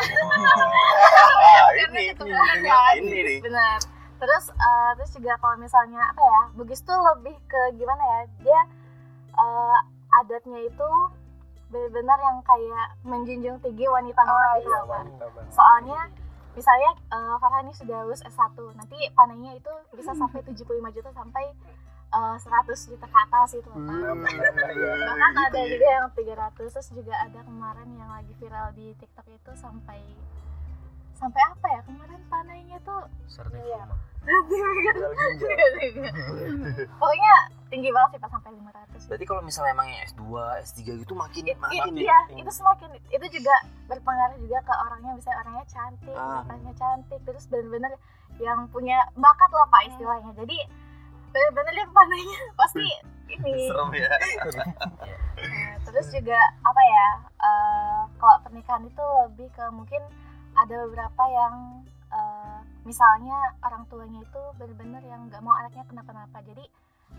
Ah, 1.49 1.69
ini 1.75 2.11
keturunan 2.13 2.57
ini, 2.59 2.67
kan. 2.69 2.93
ini 2.99 3.19
nih 3.25 3.39
Benar. 3.41 3.79
Terus 4.19 4.45
eh, 4.51 4.91
terus 4.99 5.11
juga 5.15 5.33
kalau 5.39 5.55
misalnya 5.57 6.01
apa 6.11 6.21
ya, 6.21 6.41
Bugis 6.57 6.81
tuh 6.83 6.97
lebih 6.97 7.35
ke 7.47 7.61
gimana 7.77 8.03
ya? 8.03 8.19
Dia 8.43 8.59
eh, 9.37 9.77
adatnya 10.19 10.59
itu 10.65 10.89
benar-benar 11.69 12.17
yang 12.17 12.37
kayak 12.41 12.85
menjunjung 13.05 13.57
tinggi 13.61 13.85
wanita 13.85 14.17
banget 14.25 14.65
gitu 14.65 14.73
Iya, 14.73 14.81
banget. 14.89 15.13
Soalnya 15.53 15.99
misalnya 16.57 16.91
eh, 17.13 17.35
Farhan 17.39 17.65
ini 17.69 17.73
sudah 17.77 17.97
lulus 18.03 18.25
S1, 18.25 18.57
nanti 18.73 18.97
panennya 19.13 19.53
itu 19.55 19.71
bisa 19.93 20.11
sampai 20.17 20.41
75 20.43 20.65
juta 20.97 21.09
sampai 21.13 21.45
eh, 22.09 22.35
100 22.35 22.45
juta 22.87 23.05
ke 23.05 23.17
atas 23.19 23.47
gitu 23.53 23.67
loh, 23.67 23.79
Pak. 23.79 23.93
Hmm, 23.93 24.25
iya. 24.25 24.91
Bahkan 25.05 25.33
ada 25.43 25.59
juga 25.63 25.87
yang 25.87 26.07
300 26.09 26.51
terus 26.69 26.89
juga 26.89 27.13
ada 27.15 27.39
kemarin 27.41 27.89
yang 27.93 28.09
lagi 28.09 28.33
viral 28.35 28.71
di 28.71 28.93
TikTok 28.95 29.27
itu 29.27 29.51
sampai 29.53 30.01
sampai 31.11 31.41
apa 31.43 31.67
ya 31.69 31.81
kemarin 31.83 32.21
panennya 32.25 32.79
tuh 32.79 33.03
Tinggal 33.29 34.71
ginjal. 35.75 36.13
pokoknya 36.95 37.33
tinggi 37.67 37.89
banget 37.89 38.09
sih 38.09 38.19
pas 38.19 38.29
sampai 38.29 38.51
500 38.53 39.07
berarti 39.07 39.25
kalau 39.25 39.41
misalnya 39.41 39.71
emang 39.73 39.87
yang 39.89 40.01
S2 40.05 40.23
S3 40.61 40.77
gitu 40.97 41.13
makin 41.13 41.43
It- 41.45 41.57
makin 41.57 41.91
it- 41.93 42.03
iya 42.03 42.17
itu 42.33 42.47
semakin 42.49 42.89
itu 43.05 43.25
juga 43.31 43.55
berpengaruh 43.85 44.37
juga 44.37 44.59
ke 44.61 44.73
orangnya 44.79 45.11
misalnya 45.13 45.37
orangnya 45.41 45.65
cantik 45.67 46.13
Ah. 46.13 46.39
matanya 46.39 46.71
cantik 46.73 47.19
terus 47.21 47.43
bener-bener 47.47 47.91
yang 48.37 48.63
punya 48.69 48.95
bakat 49.13 49.49
lah 49.49 49.67
pak 49.67 49.81
istilahnya 49.87 50.31
jadi 50.33 50.57
bener-bener 51.29 51.73
dia 51.73 51.87
panennya 51.93 52.39
pasti 52.59 52.85
ini. 53.29 53.69
serem 53.69 53.89
ya. 53.93 54.09
Nah, 55.39 55.75
terus 55.87 56.07
juga 56.11 56.39
apa 56.65 56.81
ya 56.83 57.07
eh, 57.39 58.01
kalau 58.19 58.37
pernikahan 58.43 58.83
itu 58.85 59.05
lebih 59.29 59.47
ke 59.55 59.65
mungkin 59.71 60.01
ada 60.57 60.75
beberapa 60.89 61.23
yang 61.29 61.85
eh, 62.11 62.59
misalnya 62.83 63.37
orang 63.63 63.85
tuanya 63.87 64.19
itu 64.25 64.41
benar-benar 64.57 65.03
yang 65.05 65.21
nggak 65.29 65.41
mau 65.45 65.55
anaknya 65.55 65.85
kenapa-napa. 65.87 66.41
Jadi 66.43 66.65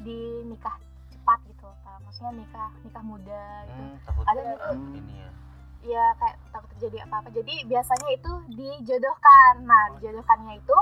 dinikah 0.03 0.77
cepat 1.11 1.39
gitu 1.51 1.69
maksudnya 2.11 2.33
nikah 2.43 2.71
nikah 2.83 3.05
muda 3.07 3.45
gitu. 3.71 3.83
Hmm, 3.87 3.97
takut 4.03 4.25
Ada 4.27 4.43
gitu. 4.43 4.73
um, 4.75 4.99
ini 4.99 5.15
ya. 5.15 5.31
Ya 5.81 6.05
kayak 6.21 6.37
takut 6.53 6.69
terjadi 6.77 7.09
apa-apa. 7.09 7.29
Jadi 7.33 7.55
biasanya 7.71 8.09
itu 8.13 8.33
dijodohkan. 8.53 9.55
Nah 9.65 9.85
dijodohkannya 9.97 10.59
itu 10.59 10.79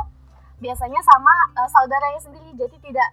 biasanya 0.58 1.00
sama 1.02 1.34
eh, 1.58 1.68
saudaranya 1.70 2.20
sendiri. 2.22 2.50
Jadi 2.54 2.76
tidak 2.82 3.10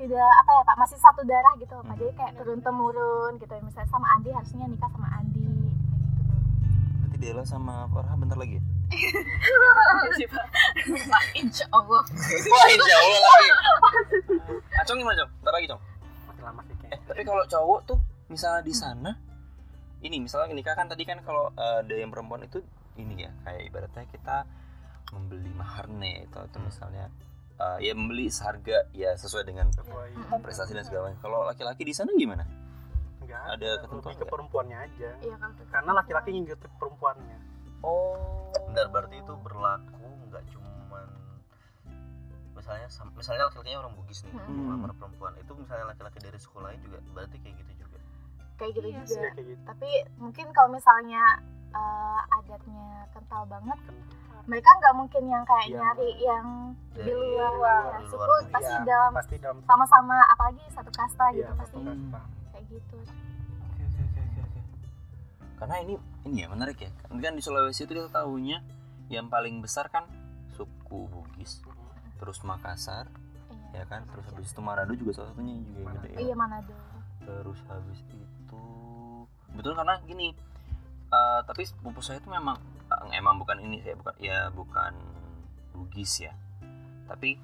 tidak 0.00 0.30
apa 0.44 0.50
ya 0.56 0.62
pak 0.64 0.76
masih 0.80 0.98
satu 0.98 1.22
darah 1.26 1.54
gitu 1.58 1.74
pak. 1.82 1.94
Jadi 1.98 2.12
kayak 2.14 2.32
turun 2.38 2.60
temurun 2.60 3.32
gitu. 3.38 3.52
Misalnya 3.64 3.88
sama 3.90 4.06
Andi 4.16 4.30
harusnya 4.30 4.66
nikah 4.66 4.90
sama 4.92 5.08
Andi. 5.18 5.40
Gitu 5.40 6.34
berarti 7.00 7.18
Dela 7.20 7.44
sama 7.44 7.84
Farah 7.92 8.14
bentar 8.16 8.38
lagi. 8.38 8.56
Ya? 8.56 8.64
Insya 11.40 11.66
Allah. 11.70 12.02
Wah 12.48 12.66
insya 12.70 12.96
Allah 12.96 13.20
lagi. 13.20 13.50
Acong 14.82 14.98
gimana 14.98 15.16
Cong? 15.22 15.30
bentar 15.38 15.52
lagi 15.54 15.66
Cong. 15.70 15.82
Masih 16.26 16.42
lama 16.42 16.60
sih 16.66 16.74
eh 16.90 16.98
tapi 17.06 17.22
kalau 17.22 17.46
cowok 17.46 17.80
tuh 17.86 17.98
misalnya 18.26 18.66
di 18.66 18.74
sana 18.74 19.14
ini 20.02 20.18
misalnya 20.18 20.50
nikah 20.50 20.74
kan 20.74 20.90
tadi 20.90 21.06
kan 21.06 21.22
kalau 21.22 21.54
eh, 21.54 21.86
ada 21.86 21.94
yang 21.94 22.10
perempuan 22.10 22.42
itu 22.42 22.58
ini 22.98 23.14
ya 23.14 23.30
kayak 23.46 23.62
ibaratnya 23.70 24.04
kita 24.10 24.36
membeli 25.10 25.50
maharnya 25.50 26.22
itu 26.22 26.36
atau 26.36 26.58
misalnya 26.60 27.10
eh, 27.56 27.78
ya 27.82 27.92
membeli 27.92 28.28
seharga 28.28 28.88
ya 28.90 29.12
sesuai 29.14 29.44
dengan 29.44 29.68
prestasi 30.38 30.72
dan 30.72 30.82
segala 30.82 31.10
macam. 31.10 31.20
Kalau 31.20 31.38
laki-laki 31.44 31.82
di 31.82 31.92
sana 31.92 32.12
gimana? 32.12 32.44
Enggak 33.20 33.42
Ada 33.52 33.68
ketentuan 33.80 34.12
lebih 34.12 34.20
ke 34.20 34.24
perempuannya 34.26 34.78
aja. 34.80 35.10
iya 35.18 35.36
kan 35.36 35.50
Karena 35.68 35.90
laki-laki 35.94 36.28
ngikutin 36.32 36.72
perempuannya. 36.74 37.38
Oh. 37.80 38.48
Bentar 38.66 38.86
berarti 38.88 39.16
itu 39.16 39.32
berlaku 39.36 39.98
nggak 40.26 40.44
cuman 40.48 41.06
misalnya 42.52 42.86
misalnya 43.10 43.42
laki-lakinya 43.46 43.78
orang 43.80 43.94
Bugis 43.94 44.20
nih 44.22 44.36
Hmm. 44.36 44.68
melamar 44.68 44.92
perempuan 44.92 45.32
itu 45.34 45.52
misalnya 45.54 45.84
laki-laki 45.86 46.18
dari 46.20 46.36
sekolahnya 46.36 46.78
juga 46.78 46.98
berarti 47.10 47.36
kayak 47.40 47.56
gitu 47.56 47.72
juga 47.78 47.98
kayak 48.54 48.70
gitu 48.70 48.86
Iya 48.86 49.00
juga 49.00 49.28
kayak 49.32 49.46
gitu. 49.48 49.62
tapi 49.64 49.90
mungkin 50.18 50.46
kalau 50.52 50.68
misalnya 50.70 51.22
eh, 51.70 52.20
adatnya 52.32 52.86
kental 53.10 53.42
banget 53.46 53.78
Kan. 53.80 54.42
mereka 54.46 54.70
nggak 54.72 54.94
mungkin 54.96 55.22
yang 55.24 55.44
kayak 55.44 55.66
Iya. 55.66 55.78
nyari 55.78 56.10
yang 56.18 56.46
di 56.90 57.00
Dari 57.00 57.12
luar 57.12 57.52
luar- 57.52 57.86
ya, 57.86 57.96
di 57.96 58.06
suku 58.06 58.18
luar 58.20 58.42
pasti 58.50 58.72
Iya, 58.72 58.84
dalam 58.84 59.10
pasti 59.12 59.34
dalam 59.36 59.58
sama-sama 59.62 60.16
apalagi 60.26 60.62
satu 60.68 60.90
kasta 60.90 61.24
iya, 61.28 61.46
gitu 61.46 61.52
pasti 61.56 61.76
kasta. 61.78 62.20
kayak 62.50 62.64
gitu 62.68 62.96
Oke, 62.96 63.82
oke, 63.84 64.00
oke, 64.02 64.20
oke, 64.20 64.40
oke. 64.42 64.60
Karena 65.56 65.74
ini 65.78 65.94
ini 66.22 66.36
ya 66.38 66.48
menarik 66.48 66.78
ya. 66.78 66.90
Kan 67.00 67.16
kan 67.16 67.32
di 67.32 67.40
Sulawesi 67.40 67.82
itu 67.82 67.92
kita 67.92 68.10
tahunya 68.10 68.58
yang 69.08 69.26
paling 69.26 69.58
besar 69.58 69.86
kan 69.86 70.04
suku 70.50 71.06
Bugis, 71.06 71.62
terus 72.16 72.40
Makassar, 72.40 73.08
iya 73.70 73.80
ya 73.80 73.84
kan, 73.86 74.04
terus 74.04 74.24
habis 74.26 74.48
itu 74.48 74.60
Manado 74.60 74.92
juga 74.92 75.14
salah 75.14 75.30
satunya 75.30 75.56
juga 75.60 75.78
yang 75.80 75.94
gede 75.96 76.08
ya. 76.10 76.18
iya 76.20 76.34
Manado 76.34 76.74
Terus 77.20 77.58
habis 77.64 78.00
itu 78.02 78.62
betul 79.50 79.72
karena 79.74 79.98
gini 80.02 80.32
eh, 81.10 81.40
tapi 81.42 81.62
sepupu 81.62 82.00
saya 82.00 82.18
itu 82.18 82.28
memang 82.28 82.56
eh, 82.86 83.16
emang 83.16 83.36
bukan 83.36 83.58
ini 83.60 83.80
saya 83.80 83.94
bukan 83.94 84.14
ya 84.18 84.48
bukan 84.50 84.92
Bugis 85.70 86.20
ya 86.20 86.32
tapi 87.06 87.38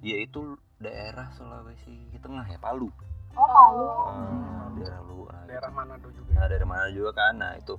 dia 0.00 0.18
itu 0.18 0.56
daerah 0.76 1.30
Sulawesi 1.32 1.92
Tengah 2.18 2.44
ya 2.46 2.58
Palu 2.58 2.88
Oh, 3.34 3.42
Palu. 3.44 3.86
Ah, 4.06 4.70
daerah 4.72 5.00
lu 5.02 5.26
nah, 5.26 5.42
daerah 5.44 5.66
itu. 5.66 5.76
Manado 5.76 6.08
juga 6.08 6.30
Nah, 6.34 6.46
dari 6.46 6.62
mana 6.62 6.86
juga 6.88 7.10
kan 7.12 7.34
nah 7.34 7.52
itu 7.54 7.74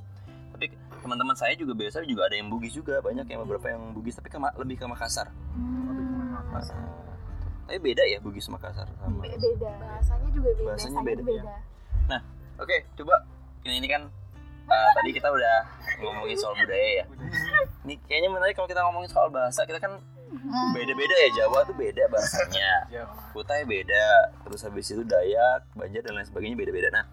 tapi 0.51 0.71
teman-teman 0.99 1.35
saya 1.35 1.51
juga 1.53 1.75
biasa 1.75 2.03
juga 2.03 2.27
ada 2.27 2.35
yang 2.35 2.47
Bugis 2.47 2.71
juga 2.71 2.99
banyak 2.99 3.27
yang 3.27 3.43
beberapa 3.43 3.67
yang 3.67 3.91
Bugis 3.91 4.15
tapi 4.15 4.27
ke 4.27 4.37
lebih 4.37 4.75
ke 4.77 4.85
Makassar 4.85 5.27
Hmm. 5.55 6.55
Ah, 6.55 6.63
tapi 7.65 7.79
beda 7.81 8.03
ya 8.05 8.19
Bugis 8.19 8.47
Makassar 8.47 8.87
sama 8.95 9.19
Be- 9.19 9.35
beda. 9.35 9.71
bahasanya 9.75 10.29
juga 10.29 10.49
beda 10.51 10.63
Bahasanya 10.69 10.99
Biasanya 11.01 11.23
beda. 11.23 11.55
Oke, 12.55 12.87
coba 12.95 13.15
ini, 13.67 13.83
ini 13.83 13.87
kan 13.91 14.07
uh, 14.65 14.89
tadi 14.93 15.09
kita 15.11 15.27
udah 15.27 15.55
ngomongin 15.99 16.35
soal 16.35 16.53
budaya 16.53 17.01
ya. 17.01 17.05
Ini 17.83 17.93
kayaknya 18.05 18.29
menarik 18.29 18.53
kalau 18.53 18.65
kita 18.65 18.81
ngomongin 18.83 19.09
soal 19.09 19.29
bahasa. 19.29 19.63
Kita 19.63 19.77
kan 19.77 19.97
beda-beda 20.73 21.15
ya 21.15 21.29
Jawa 21.35 21.63
tuh 21.63 21.73
beda 21.73 22.03
bahasanya. 22.07 22.69
Jawa. 22.89 23.13
Kutai 23.31 23.63
beda. 23.63 24.05
Terus 24.43 24.61
habis 24.61 24.85
itu 24.87 25.01
Dayak, 25.01 25.69
Banjar 25.73 26.01
dan 26.01 26.15
lain 26.15 26.27
sebagainya 26.27 26.57
beda-beda. 26.57 26.89
Nah, 26.91 27.05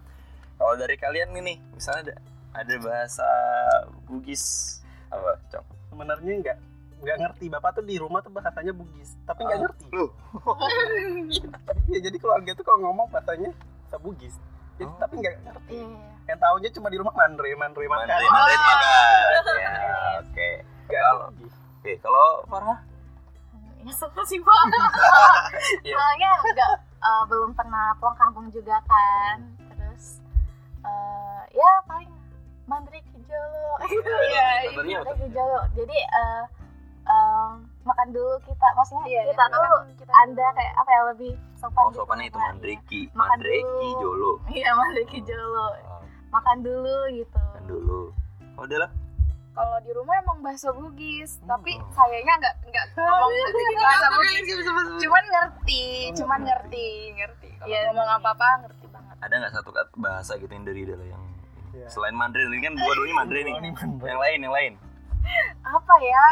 kalau 0.55 0.73
dari 0.75 0.95
kalian 0.95 1.31
nih 1.31 1.41
nih, 1.43 1.57
misalnya 1.71 2.11
ada, 2.11 2.15
ada 2.53 2.75
bahasa 2.79 3.27
Bugis 4.05 4.77
apa, 5.07 5.37
Cong? 5.49 5.65
sebenarnya 5.89 6.33
nggak 6.41 6.57
nggak 7.03 7.17
ngerti 7.19 7.45
bapak 7.51 7.77
tuh 7.77 7.85
di 7.85 8.01
rumah 8.01 8.23
tuh 8.23 8.33
bahasanya 8.33 8.73
Bugis 8.73 9.13
tapi 9.27 9.45
nggak 9.45 9.59
Ah, 9.59 9.63
ngerti 9.67 9.85
Loh, 9.93 10.09
ya 11.93 11.99
jadi 12.01 12.17
keluarga 12.17 12.51
tuh 12.55 12.65
kalau 12.65 12.89
ngomong 12.89 13.11
bahasanya 13.11 13.53
bahasa 13.53 13.97
Bugis 13.99 14.33
Jadi, 14.73 14.89
Oh. 14.89 14.97
tapi 14.97 15.13
nggak 15.17 15.35
ngerti 15.43 15.75
Iya, 15.75 15.85
iya. 15.85 16.09
yang 16.25 16.39
tahunya 16.39 16.69
cuma 16.71 16.87
di 16.87 16.97
rumah 16.97 17.13
mandre 17.13 17.49
mandre 17.53 17.85
makan 17.85 18.05
Mandre, 18.05 18.25
Mandre 18.25 18.53
itu 18.53 18.65
makan. 18.65 19.55
Ya, 19.55 19.71
oke. 20.17 20.49
Kalau. 20.85 21.25
Oke, 21.73 21.91
kalau 21.99 22.27
Farah 22.47 22.79
Ya 23.83 23.91
sama 23.91 24.23
sih 24.23 24.39
Pak. 24.39 24.61
Iya. 25.83 25.93
Soalnya 25.93 26.29
nggak 26.41 26.71
eh, 26.79 27.23
belum 27.27 27.51
pernah 27.51 27.91
pulang 27.99 28.15
kampung 28.15 28.47
juga 28.49 28.79
kan. 28.81 29.43
Terus 29.69 30.23
eh, 30.81 31.41
ya 31.51 31.71
paling 31.83 32.07
mandrik 32.63 33.03
hijau. 33.11 33.43
Iya? 33.83 34.71
Mandrik 34.71 35.19
hijau. 35.19 35.47
Jadi 35.75 35.97
eh, 35.99 36.43
em, 37.03 37.49
makan 37.83 38.07
dulu 38.09 38.39
kita, 38.41 38.67
maksudnya 38.71 39.03
Iya, 39.03 39.21
kita 39.27 39.43
iya, 39.43 39.51
tuh 39.51 39.59
makan 39.59 39.91
kita 39.99 40.13
anda 40.23 40.45
kayak 40.55 40.73
apa 40.79 40.89
ya 40.89 41.01
lebih 41.11 41.33
sopan. 41.59 41.83
Oh, 41.83 41.87
gitu 41.91 41.99
sopannya 41.99 42.25
itu 42.31 42.37
kan. 42.39 42.47
Mandreki, 42.55 43.01
Mandreki 43.11 43.89
dulu. 43.99 44.12
Jolo. 44.53 44.55
Iya 44.55 44.71
mandrik 44.71 45.09
hijau. 45.09 45.49
Oh, 45.49 45.73
Makan 46.29 46.57
dulu 46.59 46.95
gitu. 47.11 47.37
kan 47.37 47.63
dulu. 47.63 48.01
Oh, 48.53 48.63
udah 48.63 48.79
lah. 48.79 48.91
kalau 49.51 49.77
di 49.79 49.91
rumah 49.91 50.17
emang 50.17 50.41
bahasa 50.41 50.69
Bugis 50.71 51.37
tapi 51.43 51.73
Oh. 51.75 51.85
sayangnya 51.93 52.33
nggak 52.39 52.55
nggak 52.65 52.85
ngomong 52.95 53.77
bahasa 53.85 54.07
Bugis 54.11 54.45
cuman 54.99 55.23
ngerti 55.27 55.83
cuman 56.11 56.39
ngerti 56.41 56.87
ngerti 57.13 57.49
kalau 57.55 57.69
Iya. 57.69 57.85
ngomong 57.87 58.09
apa 58.13 58.29
apa 58.31 58.47
ngerti 58.65 58.85
banget 58.87 59.15
Ada 59.19 59.33
nggak 59.37 59.53
satu 59.53 59.69
kata 59.69 59.93
bahasa 59.95 60.31
gitu 60.35 60.49
yang 60.49 60.65
dari 60.65 60.81
adalah 60.83 61.05
yang 61.07 61.23
Iya. 61.69 61.85
selain 61.87 62.13
Mandarin 62.13 62.49
ini 62.49 62.61
kan 62.61 62.73
dua-duanya 62.75 63.13
Mandarin 63.15 63.45
nih. 63.45 63.55
Oh. 63.55 63.61
Yang 64.03 64.19
lain, 64.19 64.37
yang 64.39 64.53
lain. 64.53 64.73
apa 65.63 65.93
ya 66.01 66.23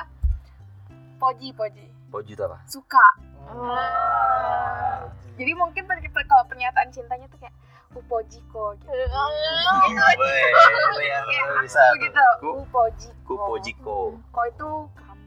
poji 1.16 1.48
poji 1.54 1.86
Poji 2.08 2.32
itu 2.34 2.42
apa? 2.42 2.58
suka 2.66 3.06
Wah. 3.48 5.06
jadi 5.34 5.51
mungkin 5.54 5.86
kalau 6.24 6.44
pernyataan 6.44 6.90
cintanya 6.90 7.25
tuh 7.28 7.38
kayak 7.38 7.54
upojiko 7.94 8.64
gitu 8.74 8.92
yang 11.02 11.24
Kayak 11.24 11.62
bisa 11.62 11.84
gitu 11.98 12.20
Ku- 12.40 12.56
upojiko 12.62 13.20
Kupojiko. 13.26 13.98
kok 14.28 14.46
itu 14.48 14.70
kamu 14.94 15.20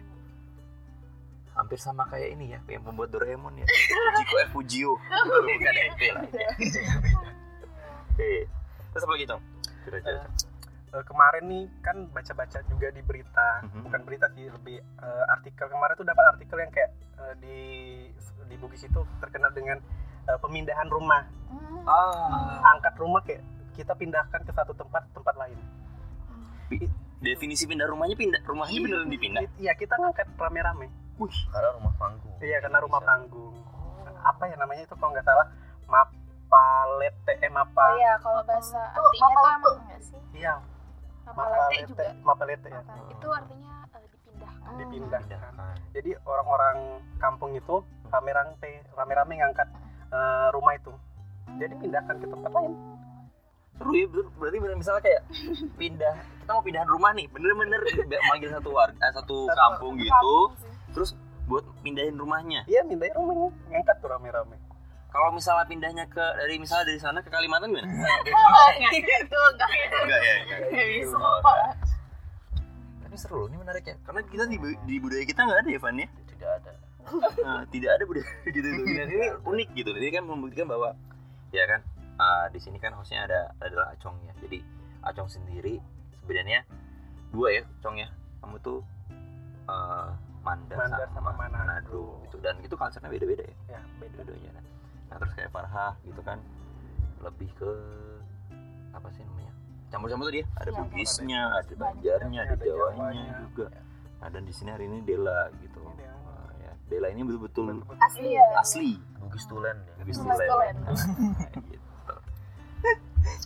Hampir 1.55 1.79
sama 1.79 2.03
kayak 2.05 2.35
ini 2.35 2.51
ya, 2.51 2.59
kayak 2.65 2.83
pembuat 2.83 3.09
Doraemon 3.09 3.55
ya. 3.55 3.63
Fujiko 3.63 4.35
eh 4.37 4.49
Fujio. 4.51 4.93
Bukan 4.99 5.71
ya, 5.71 5.85
itu 5.87 6.05
lah. 6.11 6.23
Oke. 8.11 8.31
Terus 8.91 9.03
apa 9.03 9.13
lagi? 9.13 9.25
Kira-kira. 9.85 10.23
Cong. 10.27 10.51
Eh, 10.91 11.05
kemarin 11.05 11.45
nih 11.45 11.65
kan 11.81 11.97
baca-baca 12.09 12.59
juga 12.65 12.87
di 12.89 13.03
berita 13.03 13.63
Mhm. 13.65 13.83
bukan 13.83 14.01
berita 14.03 14.27
sih 14.31 14.47
lebih 14.47 14.79
eh, 14.79 15.25
artikel 15.29 15.67
kemarin 15.69 15.95
tuh 15.95 16.03
dapat 16.05 16.25
artikel 16.29 16.57
yang 16.57 16.71
kayak 16.71 16.91
eh, 17.19 17.35
di 17.39 17.59
di 18.45 18.57
Bugis 18.57 18.83
itu 18.83 19.03
terkenal 19.19 19.51
dengan 19.51 19.79
eh, 20.29 20.39
pemindahan 20.41 20.89
rumah. 20.89 21.23
Hmm. 21.51 21.85
Ah, 21.87 22.75
angkat 22.75 22.95
rumah 22.97 23.21
kayak 23.23 23.45
kita 23.75 23.93
pindahkan 23.99 24.41
ke 24.47 24.53
satu 24.55 24.73
tempat 24.75 25.03
tempat 25.13 25.35
lain. 25.37 25.59
Definisi 27.25 27.65
pindah 27.65 27.89
rumahnya 27.89 28.17
pindah 28.17 28.41
rumahnya 28.45 28.79
beneran 28.85 29.09
dipindah. 29.09 29.43
iya 29.57 29.73
kita 29.75 29.97
ngangkat 29.97 30.29
rame-rame. 30.37 30.93
Karena 31.51 31.71
rumah 31.79 31.95
panggung. 31.97 32.35
Iya 32.43 32.59
karena 32.61 32.79
rumah 32.83 33.01
Bisa. 33.01 33.09
panggung. 33.09 33.55
Apa 34.25 34.43
ya 34.51 34.57
namanya 34.59 34.83
itu 34.85 34.95
kalau 34.99 35.11
nggak 35.15 35.27
salah? 35.27 35.47
Mapalete 35.89 37.33
eh 37.45 37.51
mapa 37.53 37.85
oh 37.93 37.99
ya 38.01 38.15
kalau 38.19 38.41
bahasa 38.45 38.81
artinya 38.93 39.29
mapalete 39.29 39.55
emang 39.55 39.85
nggak 39.89 40.01
sih? 40.03 40.21
iya. 40.37 40.55
Mapalete 41.25 41.77
juga. 41.89 42.05
Mapalete 42.25 42.69
ya. 42.69 42.81
Mapalete. 42.83 43.13
itu 43.15 43.29
artinya 43.31 43.73
eh, 43.95 44.09
dipindahkan. 44.11 44.73
Dipindahkan. 44.75 45.23
Pindahkan. 45.29 45.75
jadi 45.95 46.11
orang-orang 46.27 46.77
kampung 47.23 47.53
itu 47.57 47.77
rame-rame 48.11 48.71
rame-rame 48.95 49.35
ngangkat 49.41 49.69
eh, 50.15 50.49
rumah 50.51 50.73
itu 50.73 50.93
jadi 51.55 51.75
pindahkan 51.75 52.17
ke 52.17 52.27
tempat 52.27 52.53
lain 52.53 52.73
Seru 53.75 53.91
ya, 53.91 54.07
ber- 54.07 54.31
berarti 54.39 54.59
bener 54.61 54.77
misalnya 54.79 55.03
kayak 55.03 55.23
pindah, 55.81 56.15
kita 56.39 56.51
mau 56.53 56.63
pindahan 56.63 56.87
rumah 56.87 57.11
nih, 57.11 57.27
bener-bener 57.27 57.83
manggil 58.25 58.47
satu 58.49 58.71
warga, 58.71 58.95
eh, 58.97 59.11
satu 59.13 59.37
Satu 59.45 59.59
kampung 59.59 59.99
gitu, 59.99 60.09
Kampung 60.09 60.49
terus 60.95 61.11
buat 61.45 61.67
pindahin 61.83 62.15
rumahnya. 62.15 62.63
iya 62.65 62.81
pindahin 62.81 63.11
rumahnya 63.13 63.51
ngangkat 63.69 63.97
tuh 63.99 64.09
rame-rame 64.09 64.55
Kalau 65.11 65.31
misalnya 65.31 65.67
pindahnya 65.67 66.07
ke 66.07 66.23
dari 66.35 66.55
misalnya 66.57 66.87
dari 66.87 66.99
sana 66.99 67.19
ke 67.19 67.31
Kalimantan 67.31 67.71
gimana? 67.71 67.87
Oh, 68.31 68.69
nggak 68.73 68.93
gitu, 68.95 69.03
gitu. 69.03 69.41
Enggak 69.51 69.71
ya. 69.71 70.35
Nggak 70.65 70.87
bisa. 70.93 71.19
Tapi 73.01 73.15
seru 73.15 73.37
loh, 73.37 73.47
ini 73.47 73.57
menarik 73.57 73.85
ya. 73.85 73.95
Karena 74.03 74.21
kita 74.25 74.45
di, 74.47 74.57
di 74.59 74.95
budaya 74.99 75.23
kita 75.23 75.41
nggak 75.41 75.61
ada 75.61 75.71
ya, 75.71 75.79
Van 75.79 75.97
ya. 75.97 76.09
tidak 76.27 76.51
ada 76.59 76.73
Nah, 77.41 77.63
tidak 77.69 77.91
ada 77.97 78.05
budaya 78.05 78.27
gitu 78.57 78.69
tuh. 78.69 78.85
Dan 78.87 79.07
ini 79.09 79.27
unik 79.45 79.69
gitu. 79.77 79.91
Ini 79.93 80.09
kan 80.13 80.25
membuktikan 80.25 80.67
bahwa 80.67 80.97
ya 81.51 81.65
kan 81.69 81.81
ah, 82.17 82.47
di 82.49 82.59
sini 82.59 82.79
kan 82.79 82.95
hostnya 82.95 83.25
ada 83.25 83.53
adalah 83.61 83.93
Acong 83.93 84.17
ya. 84.25 84.33
Jadi 84.41 84.59
Acong 85.03 85.29
sendiri 85.29 85.79
sebenarnya 86.19 86.65
dua 87.31 87.53
ya, 87.53 87.63
Acong 87.81 87.97
ya. 87.99 88.09
Kamu 88.41 88.57
tuh 88.61 88.81
eh, 89.69 90.09
Mandar, 90.45 90.77
Mandar 90.77 91.09
sama, 91.13 91.33
sama 91.33 91.49
Manado. 91.49 91.57
Manado. 91.57 92.03
gitu. 92.29 92.37
Dan 92.41 92.61
itu 92.61 92.75
culture-nya 92.77 93.09
beda-beda 93.09 93.45
ya. 93.45 93.55
ya 93.77 93.81
beda 93.97 94.21
Dua-duanya. 94.21 94.51
Nah, 94.53 94.65
nah, 95.09 95.17
terus 95.21 95.33
kayak 95.33 95.51
Farha 95.51 95.97
gitu 96.05 96.21
kan 96.21 96.39
lebih 97.25 97.49
ke 97.57 97.71
apa 98.93 99.09
sih 99.11 99.25
namanya? 99.25 99.53
Campur-campur 99.89 100.27
tadi 100.29 100.45
ya. 100.45 100.47
Ada 100.61 100.69
Iya, 100.69 100.79
Bugisnya, 100.85 101.41
ada. 101.55 101.73
Banjarnya, 101.73 102.41
ada 102.45 102.53
Ada 102.53 102.65
Jawanya 102.65 103.01
Jawanya. 103.01 103.35
juga. 103.41 103.67
Nah, 104.21 104.29
dan 104.29 104.43
di 104.45 104.53
sini 104.53 104.71
hari 104.73 104.85
ini 104.85 104.99
Dela 105.01 105.49
gitu. 105.61 105.74
Dela 106.95 107.11
ini 107.11 107.27
betul-betul 107.27 107.83
Asli 107.99 108.29
Iya. 108.31 108.47
asli. 108.55 108.91
Bugis 109.19 109.45
Tulen 109.45 109.75
ya 109.83 109.93
Bugis. 109.99 110.15
Tulen. 110.17 110.75
gitu. 111.67 112.15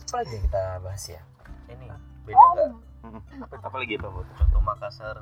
Apa 0.05 0.15
lagi 0.15 0.31
yang 0.31 0.43
kita 0.45 0.61
bahas 0.79 1.03
ya? 1.07 1.21
ini 1.67 1.85
Oh, 2.29 2.53
beda 2.53 2.77
nggak 3.41 3.57
Apa 3.59 3.75
lagi 3.75 3.93
apa 3.95 4.07
Bot? 4.07 4.27
contoh 4.31 4.61
Makassar 4.61 5.15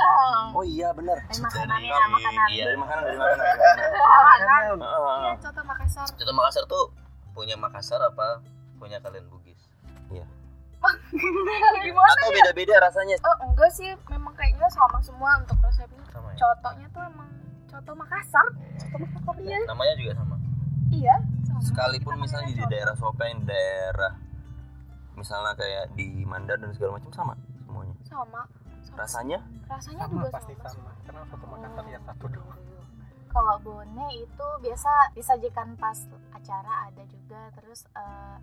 Oh 0.56 0.64
iya 0.64 0.90
benar. 0.90 1.22
Dari 1.22 1.38
makanannya, 1.38 1.86
Dari- 1.88 2.10
makanan. 2.10 2.48
iya. 2.48 2.64
Dari 2.64 2.76
makanan 2.76 3.02
dari 3.04 3.14
makanan. 3.14 3.38
dari 3.38 3.54
makanan. 3.54 4.78
Iya, 4.88 5.30
Heeh. 5.30 5.34
contoh 5.38 5.64
Makassar. 5.64 6.06
contoh 6.10 6.34
Makassar 6.34 6.64
tuh 6.66 6.84
punya 7.30 7.54
Makassar 7.54 8.00
apa 8.02 8.42
punya 8.74 8.98
kalian 8.98 9.28
Bugis 9.28 9.60
Gimana? 11.78 12.10
Atau 12.12 12.30
beda-beda 12.32 12.74
rasanya. 12.80 13.18
Oh 13.20 13.36
enggak 13.44 13.66
sih, 13.68 13.90
memang 14.06 14.30
kayaknya 14.32 14.62
sama 14.68 14.98
semua 15.00 15.34
untuk 15.36 15.58
resepnya. 15.60 16.00
sama 16.08 16.30
ya 16.30 16.38
Contohnya 16.38 16.86
tuh 16.88 17.02
emang 17.04 17.28
contoh 17.68 17.94
Makassar. 17.94 18.46
Contoh 18.82 18.98
Makassar 19.04 19.34
iya. 19.40 19.58
namanya 19.64 19.94
juga 19.94 20.12
sama 20.14 20.36
Iya. 20.88 21.16
sama. 21.44 21.60
Sekalipun 21.60 22.12
Kita 22.12 22.22
misalnya 22.22 22.48
di 22.50 22.64
daerah 22.66 22.94
Sopeng, 22.94 23.36
daerah 23.44 24.12
misalnya 25.12 25.52
kayak 25.52 25.84
di 25.92 26.22
Mandar 26.22 26.56
dan 26.56 26.70
segala 26.70 26.96
macam 26.96 27.10
sama 27.10 27.34
semuanya. 27.60 27.94
sama. 28.02 28.42
sama. 28.80 28.96
Rasanya 28.96 29.38
Rasanya 29.66 30.00
sama 30.00 30.12
juga 30.16 30.28
pasti 30.32 30.52
sama. 30.54 30.70
sama 30.70 30.90
karena 31.02 31.22
satu 31.24 31.44
Makassar 31.46 31.84
ya 31.86 31.98
satu 32.02 32.26
doang 32.28 32.58
Kalau 33.28 33.54
bone 33.60 34.06
itu 34.16 34.46
biasa 34.58 34.90
disajikan 35.12 35.76
pas 35.76 35.98
acara 36.32 36.88
ada 36.88 37.02
juga 37.04 37.52
terus 37.52 37.84
eh, 37.92 38.36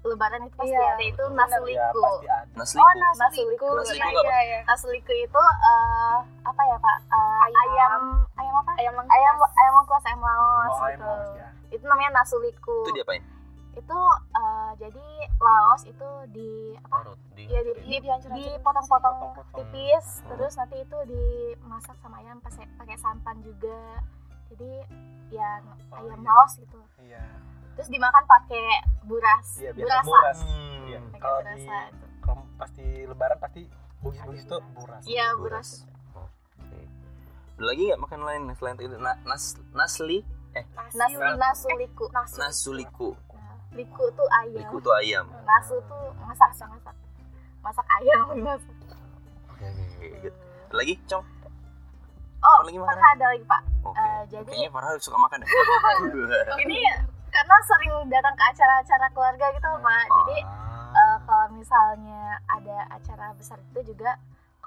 lebaran 0.00 0.42
itu 0.42 0.54
pasti 0.54 0.74
Iya, 0.74 0.82
ada 0.90 1.04
itu 1.04 1.22
betul. 1.22 1.36
nasi 1.36 1.54
ya 1.68 1.86
liku. 1.86 2.00
pasti 2.00 2.26
ada 2.26 2.38
nasi 2.52 2.74
Oh, 2.74 2.82
liku. 2.84 2.98
nasi 2.98 3.18
Nasi 3.20 3.40
liku. 3.40 3.48
liku. 3.48 3.68
Nasi 3.78 3.94
Iya, 3.94 4.06
iya, 4.10 4.38
iya. 4.42 4.60
Nasi 4.64 4.86
liku 4.88 5.12
itu 5.14 5.42
eh, 5.62 6.16
apa 6.42 6.62
ya 6.64 6.76
pak? 6.76 6.98
Eh, 7.08 7.40
Ayam. 7.40 7.56
ayam 7.62 8.02
ayam 8.48 8.56
apa? 8.58 8.72
Ayam 8.74 8.94
lengkuas. 8.94 9.14
Ayam 9.14 9.34
ayam 9.54 9.72
lengkuas 9.76 10.04
ayam 10.04 10.20
laos 10.20 10.72
Oh, 10.72 10.80
ayam 10.82 10.90
gitu. 10.94 11.04
laos, 11.04 11.28
ya. 11.34 11.48
Itu 11.68 11.84
namanya 11.84 12.10
nasi 12.14 12.36
liku. 12.38 12.78
Itu 12.82 12.92
diapain? 12.94 13.24
itu 13.70 14.00
eh, 14.34 14.70
jadi 14.74 15.06
laos 15.38 15.86
itu 15.86 16.10
di 16.28 16.50
apa 16.74 16.98
Parut 16.98 17.18
di 17.30 17.46
ya 17.46 17.62
di, 17.62 17.70
Iya, 17.86 18.18
di, 18.18 18.42
dipotong-potong 18.50 19.14
Potong-potong. 19.14 19.54
tipis 19.54 20.06
terus 20.26 20.58
nanti 20.58 20.82
itu 20.82 20.98
dimasak 21.06 21.94
sama 21.96 22.18
ayam 22.18 22.42
pakai 22.42 22.66
pakai 22.74 22.96
santan 22.98 23.38
juga 23.38 24.02
jadi 24.50 24.82
ya 25.30 25.62
Oh, 25.94 26.02
ayam 26.02 26.18
iya. 26.18 26.26
laos 26.26 26.58
gitu 26.58 26.80
Iya. 26.98 27.22
terus 27.78 27.86
dimakan 27.86 28.24
pakai 28.26 28.66
buras 29.04 29.46
Iya, 29.56 29.70
biasa 29.70 29.86
burasa 29.86 30.10
buras. 30.10 30.38
Hmm. 30.42 30.82
Iya. 30.82 30.98
Kalau 31.14 31.38
di 31.38 31.62
itu 31.62 32.32
pasti 32.58 32.86
lebaran 33.06 33.38
pasti 33.38 33.62
bugis-bugis 34.00 34.42
tuh 34.44 34.58
buras. 34.74 35.02
iya 35.06 35.26
buras. 35.38 35.86
Ada 37.58 37.64
lagi 37.64 37.82
nggak 37.84 38.00
makan 38.00 38.20
lain 38.22 38.42
selain 38.54 38.76
itu? 38.78 38.96
Na- 38.96 39.18
nas 39.24 39.44
nasli, 39.72 40.22
nas 40.54 40.94
Nasi, 40.94 41.18
nasu 41.18 41.66
liku 41.74 42.06
nasu. 42.08 42.38
nasuliku. 42.38 43.08
Nah, 43.28 43.58
liku 43.72 44.04
tuh 44.14 44.28
ayam 44.32 44.62
Liku 44.62 44.76
tuh 44.78 44.94
ayam. 44.94 45.26
nasu 45.42 45.74
tuh 45.84 46.06
masak 46.20 46.50
masak 46.54 46.94
masak 47.60 47.86
ayam 47.92 48.22
masak. 48.38 48.76
Oke. 49.50 49.66
Ada 49.66 50.30
lagi, 50.72 50.94
Cong? 51.04 51.24
oh 52.38 52.58
lagi? 52.62 52.78
Farha 52.78 53.08
ada 53.12 53.26
lagi 53.28 53.42
pak 53.44 53.62
Oke. 53.82 53.98
Eh, 53.98 54.20
jadi 54.30 54.46
Kayaknya 54.46 54.70
Farah 54.70 54.90
suka 54.96 55.18
makan 55.18 55.38
ya. 55.42 55.46
ini 56.62 56.78
karena 57.28 57.56
sering 57.60 57.90
datang 58.06 58.30
ke 58.32 58.44
acara-acara 58.46 59.06
keluarga 59.10 59.46
gitu 59.50 59.66
pak 59.74 60.04
jadi 60.06 60.36
eh, 60.94 61.16
kalau 61.20 61.46
misalnya 61.50 62.22
ada 62.46 62.76
acara 62.88 63.34
besar 63.34 63.58
itu 63.66 63.90
juga 63.90 64.14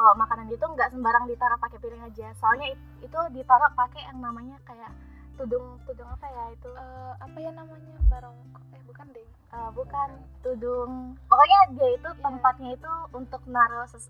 kalau 0.01 0.15
makanan 0.15 0.47
itu 0.47 0.65
nggak 0.65 0.89
sembarang 0.89 1.25
ditaruh 1.25 1.57
pakai 1.57 1.77
piring 1.77 2.03
aja. 2.03 2.27
Soalnya 2.35 2.67
it- 2.67 2.81
itu 3.01 3.19
ditaruh 3.31 3.69
pakai 3.71 4.01
yang 4.03 4.17
namanya 4.17 4.57
kayak 4.61 4.89
tudung 5.33 5.63
tudung 5.83 6.05
apa 6.07 6.25
ya 6.25 6.43
itu? 6.51 6.69
Eh, 6.69 7.13
apa 7.19 7.37
ya 7.37 7.51
namanya? 7.51 7.95
Barong 8.07 8.37
eh 8.71 8.81
bukan 8.83 9.05
deh. 9.09 9.27
Eh, 9.47 9.69
bukan 9.71 10.09
tudung. 10.41 10.91
Pokoknya 11.23 11.59
dia 11.71 11.89
itu 11.93 12.09
Iya. 12.09 12.19
tempatnya 12.19 12.69
itu 12.73 12.91
untuk 13.11 13.41
naruh 13.45 13.85
ses- 13.85 14.09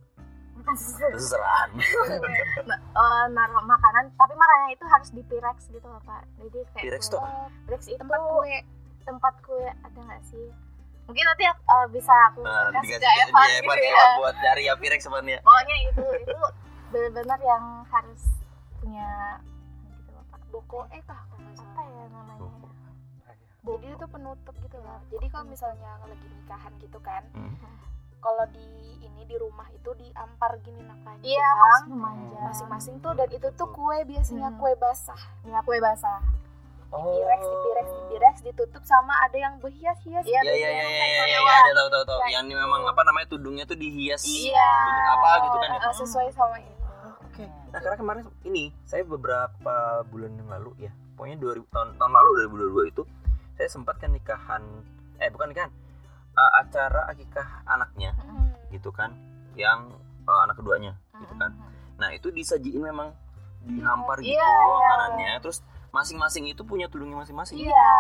bukan 0.54 0.76
eh, 2.94 3.26
naruh 3.30 3.64
makanan. 3.64 4.12
Tapi 4.14 4.34
makanannya 4.34 4.72
itu 4.72 4.86
harus 4.86 5.10
di 5.10 5.22
pirex 5.24 5.68
gitu 5.68 5.84
loh 5.84 6.02
pak. 6.02 6.24
Jadi 6.38 6.60
kayak 6.72 6.84
Pirex 6.84 7.02
tuh 7.08 7.22
pirex 7.66 7.82
itu 7.86 7.98
tempat 7.98 8.20
kue. 8.22 8.58
tempat 9.02 9.34
kue 9.42 9.66
ada 9.66 10.00
nggak 10.00 10.22
sih 10.24 10.46
mungkin 11.12 11.26
nanti 11.26 11.44
eh, 11.44 11.56
bisa 11.92 12.14
aku 12.26 12.40
Nah, 12.42 12.72
kasih 12.74 12.96
ke 12.96 13.04
Evan 13.04 13.28
Evan, 13.28 13.48
gitu 13.52 13.84
ya. 13.84 13.92
Evan 13.92 14.10
buat 14.18 14.36
cari 14.38 14.62
ya 14.64 14.74
Pirex 14.74 15.00
sebenarnya. 15.02 15.40
pokoknya 15.42 15.76
itu 15.86 16.04
itu 16.24 16.40
benar-benar 16.88 17.40
yang 17.42 17.64
harus 17.86 18.24
punya 18.78 19.10
gitu 19.94 20.10
loh 20.10 20.24
pak. 20.26 20.42
Boko 20.48 20.80
eh 20.90 21.02
kah 21.02 21.22
apa 21.28 21.82
ya 21.82 22.04
namanya? 22.08 22.50
Jadi 23.62 23.88
itu 23.90 24.06
penutup 24.08 24.56
gitu 24.58 24.78
loh. 24.78 25.00
Jadi 25.08 25.26
kalau 25.28 25.46
misalnya 25.46 25.92
lagi 26.02 26.28
nikahan 26.28 26.74
gitu 26.78 26.98
kan 27.00 27.24
Hmm. 27.32 27.54
kalau 28.20 28.46
di 28.48 28.66
ini 29.00 29.22
di 29.24 29.36
rumah 29.36 29.66
itu 29.68 29.92
diampar 29.96 30.54
gini 30.62 30.82
nak 30.82 30.98
panjang 31.02 31.26
iya 31.28 31.50
masing-masing 32.40 32.98
tuh 33.00 33.14
dan 33.14 33.26
itu 33.28 33.50
tuh 33.52 33.66
kue 33.68 33.98
biasanya 34.04 34.48
Hmm. 34.48 34.58
kue 34.58 34.74
basah. 34.76 35.18
Ya 35.44 35.60
kue 35.60 35.78
basah 35.78 36.22
pirex 36.92 37.42
di 37.42 37.56
pirex 37.58 37.88
di 37.88 38.02
pirex 38.06 38.36
ditutup 38.44 38.84
sama 38.84 39.14
ada 39.22 39.38
yang 39.38 39.56
berhias-hias 39.58 40.24
Iya, 40.24 40.42
Iya 40.42 40.52
iya 40.52 40.70
iya 40.70 40.84
iya 40.84 41.06
iya 41.08 41.40
iya 41.40 41.54
ada 41.58 41.72
tahu 41.74 41.90
tahu 41.90 42.04
tahu. 42.06 42.20
Yang 42.28 42.44
ini 42.46 42.56
memang 42.58 42.82
apa 42.84 43.02
namanya 43.02 43.28
tudungnya 43.28 43.64
tuh 43.64 43.76
dihias. 43.76 44.22
iya 44.24 44.72
apa 45.10 45.30
gitu 45.42 45.58
kan 45.58 45.70
ya? 45.70 45.80
Eh, 45.82 45.96
sesuai 45.96 46.28
sama 46.30 46.56
itu 46.58 46.76
Oke. 47.24 47.46
Nah, 47.72 47.80
karena 47.80 47.96
kemarin 47.96 48.24
ini 48.44 48.76
saya 48.84 49.02
beberapa 49.02 49.76
bulan 50.06 50.36
yang 50.36 50.52
lalu 50.52 50.76
ya, 50.78 50.92
pokoknya 51.16 51.40
2000 51.40 51.64
tahun 51.66 51.88
tahun 51.96 52.12
lalu 52.12 52.30
2022 52.84 52.92
itu 52.92 53.04
saya 53.54 53.70
sempat 53.70 53.96
kan 53.98 54.12
nikahan 54.12 54.64
eh 55.16 55.30
bukan 55.30 55.48
nikahan 55.48 55.72
uh, 56.34 56.52
acara 56.58 57.08
akikah 57.08 57.64
anaknya 57.64 58.12
Hmm. 58.18 58.52
gitu 58.70 58.92
kan 58.92 59.16
yang 59.54 59.96
uh, 60.24 60.40
anak 60.44 60.56
keduanya 60.56 60.92
gitu 61.16 61.34
kan. 61.36 61.56
Nah, 61.96 62.12
itu 62.12 62.28
disajiin 62.30 62.84
memang 62.84 63.16
dihampar 63.62 64.20
gitu 64.20 64.34
Iya, 64.34 64.44
iya. 64.44 64.68
makanannya 64.68 65.34
terus 65.40 65.64
masing-masing 65.92 66.48
itu 66.48 66.64
punya 66.64 66.88
tudungnya 66.88 67.20
masing-masing. 67.20 67.60
iya. 67.60 67.92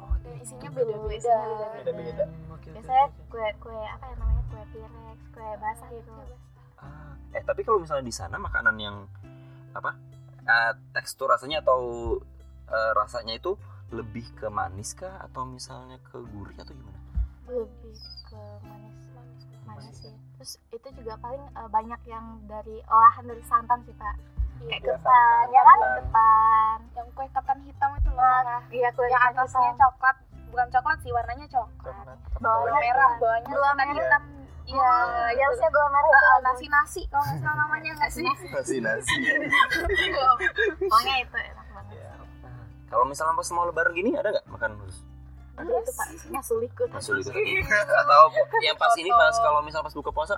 Oh, 0.00 0.12
dan 0.20 0.36
isinya 0.40 0.68
beda-beda. 0.72 1.38
Beda-beda. 1.80 2.24
Biasanya 2.62 3.06
kue 3.28 3.46
kue 3.60 3.76
apa 3.88 4.04
ya 4.06 4.14
namanya? 4.16 4.42
Kue 4.52 4.62
pirex 4.72 5.18
kue 5.32 5.48
basah 5.60 5.88
gitu. 5.92 6.12
Ah, 6.80 7.12
eh 7.32 7.42
tapi 7.44 7.60
kalau 7.64 7.80
misalnya 7.80 8.04
di 8.06 8.14
sana 8.14 8.36
makanan 8.36 8.76
yang 8.78 8.96
apa 9.72 9.96
eh, 10.44 10.72
tekstur 10.92 11.28
rasanya 11.32 11.64
atau 11.64 11.80
eh, 12.68 12.92
rasanya 12.96 13.36
itu 13.36 13.56
lebih 13.92 14.24
ke 14.36 14.48
manis 14.48 14.92
kah? 14.96 15.20
Atau 15.24 15.44
misalnya 15.48 15.96
ke 16.04 16.20
gurih 16.20 16.56
atau 16.56 16.72
gimana? 16.72 17.00
lebih 17.52 17.98
ke 18.28 18.42
manis. 18.64 19.02
Manis. 19.12 19.42
Manis 19.66 19.96
sih 20.00 20.14
terus 20.42 20.58
itu 20.74 20.88
juga 20.98 21.14
paling 21.22 21.38
eh, 21.54 21.68
banyak 21.70 22.00
yang 22.10 22.26
dari 22.50 22.82
olahan 22.90 23.24
dari 23.30 23.42
santan 23.46 23.78
sih 23.86 23.94
pak. 23.94 24.14
Iya, 24.58 24.78
kayak 24.78 24.82
Iya, 24.82 24.94
ketan 24.98 25.46
ya 25.54 25.62
kan? 25.62 25.78
Ketan. 26.02 26.51
Iya 28.72 28.88
kue 28.96 29.06
yang 29.06 29.22
atasnya 29.30 29.72
coklat. 29.76 30.16
Bukan 30.48 30.66
coklat 30.68 30.98
sih 31.04 31.12
warnanya 31.12 31.46
coklat. 31.48 31.92
Coklat. 31.92 32.18
Bawahnya 32.40 32.80
merah. 32.80 33.12
bawahnya 33.20 33.48
Gula 33.52 33.70
merah. 33.76 33.94
hitam. 33.94 34.22
Iya, 34.62 34.78
iya 34.78 35.26
ya 35.36 35.44
harusnya 35.50 35.68
gula 35.74 35.88
merah 35.90 36.08
itu 36.08 36.22
eh, 36.22 36.40
nasi 36.46 36.66
nasi 36.70 37.02
kalau 37.10 37.24
nggak 37.26 37.38
salah 37.42 37.56
namanya 37.66 37.90
nggak 37.98 38.10
sih? 38.14 38.24
Nasi 38.24 38.76
nasi. 38.78 39.18
pokoknya 40.86 41.14
itu 41.18 41.36
enak 41.36 41.66
banget. 41.74 41.94
Iya. 41.98 42.10
kalau 42.92 43.04
misalnya 43.08 43.34
pas 43.34 43.48
mau 43.50 43.64
lebaran 43.66 43.92
gini 43.96 44.10
ada 44.14 44.28
nggak 44.30 44.46
makanan 44.48 44.76
khusus? 44.84 45.02
ada 45.52 45.68
itu 45.68 45.92
pak. 45.92 46.06
Nasuliku 46.32 46.82
Masuk 46.88 47.20
itu 47.20 47.28
tadi. 47.28 47.52
Atau 47.60 48.22
yang 48.64 48.76
pas 48.80 48.94
ini 48.96 49.10
pas 49.12 49.34
kalau 49.36 49.60
misalnya 49.60 49.86
pas 49.90 49.96
buka 49.96 50.10
puasa? 50.14 50.36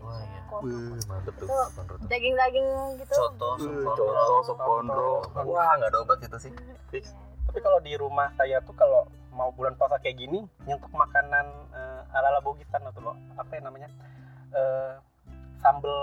Oh 0.00 0.16
iya 0.16 0.24
iya. 0.24 0.40
Wih, 0.54 1.02
mantep 1.10 1.34
tuh. 1.36 1.46
Itu 1.46 1.56
Mantep 1.74 1.94
tuh. 1.98 2.06
daging 2.06 2.34
daging 2.34 2.66
gitu 3.02 3.12
Soto, 3.12 3.48
Uh, 3.54 3.58
soto. 3.58 4.04
Contoh 4.06 4.40
sop 4.46 4.58
kondro. 4.58 5.12
Wah, 5.44 5.70
nggak 5.76 5.90
ada 5.90 5.98
obat 6.00 6.18
itu 6.22 6.38
sih. 6.38 6.52
Fix. 6.88 7.12
Tapi 7.44 7.58
kalau 7.60 7.78
di 7.82 7.92
rumah 7.94 8.30
saya 8.34 8.58
tuh 8.62 8.74
kalau 8.74 9.04
mau 9.30 9.50
bulan 9.50 9.74
puasa 9.74 9.98
kayak 9.98 10.16
gini, 10.16 10.46
nyentuh 10.62 10.90
makanan 10.90 11.46
eh, 11.74 12.00
ala-ala 12.14 12.38
Bugitan 12.40 12.82
atau 12.86 13.02
loh, 13.02 13.16
apa 13.34 13.50
ya 13.50 13.62
namanya? 13.62 13.88
Eh, 14.54 14.94
sambel 15.58 15.98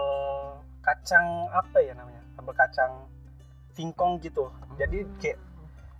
kacang 0.83 1.47
apa 1.49 1.77
ya 1.79 1.95
namanya? 1.95 2.19
Sambel 2.35 2.51
kacang 2.51 3.07
singkong 3.71 4.19
gitu. 4.19 4.51
Jadi 4.75 5.07
kayak 5.23 5.39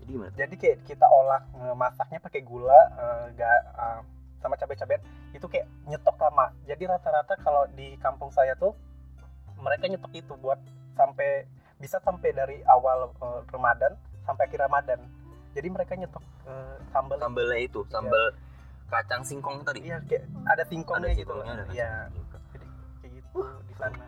Jadi 0.01 0.11
gimana? 0.17 0.31
jadi 0.33 0.55
kayak 0.57 0.77
kita 0.83 1.05
olah 1.05 1.39
masaknya 1.77 2.19
pakai 2.19 2.41
gula 2.43 2.79
eh, 2.99 3.25
ga, 3.37 3.51
eh, 3.79 3.99
sama 4.41 4.57
cabai-cabean 4.57 5.01
itu 5.31 5.45
kayak 5.45 5.69
nyetok 5.85 6.17
lama. 6.17 6.49
Jadi 6.65 6.83
rata-rata 6.85 7.37
kalau 7.39 7.69
di 7.71 7.95
kampung 8.01 8.33
saya 8.33 8.57
tuh 8.57 8.73
mereka 9.55 9.85
nyetok 9.85 10.11
itu 10.11 10.33
buat 10.35 10.57
sampai 10.97 11.45
bisa 11.77 12.01
sampai 12.01 12.33
dari 12.33 12.57
awal 12.65 13.13
eh, 13.13 13.39
Ramadan 13.47 13.93
sampai 14.25 14.49
akhir 14.49 14.65
Ramadan. 14.65 14.99
Jadi 15.53 15.67
mereka 15.69 15.93
nyetok 15.93 16.23
eh, 16.49 16.75
sambal 16.89 17.17
Sambelnya 17.21 17.59
itu, 17.61 17.85
sambel 17.87 18.33
kacang 18.91 19.23
singkong 19.23 19.63
tadi. 19.63 19.87
Iya 19.87 20.01
kayak 20.03 20.25
ada 20.49 20.63
singkongnya 20.67 21.07
Ada 21.07 21.15
gitu. 21.15 21.31
singkongnya, 21.31 21.53
ada 21.55 21.63
Iya, 21.71 21.91
jadi 22.11 22.65
kayak 22.99 23.11
gitu 23.15 23.39
di 23.63 23.73
sana. 23.77 24.05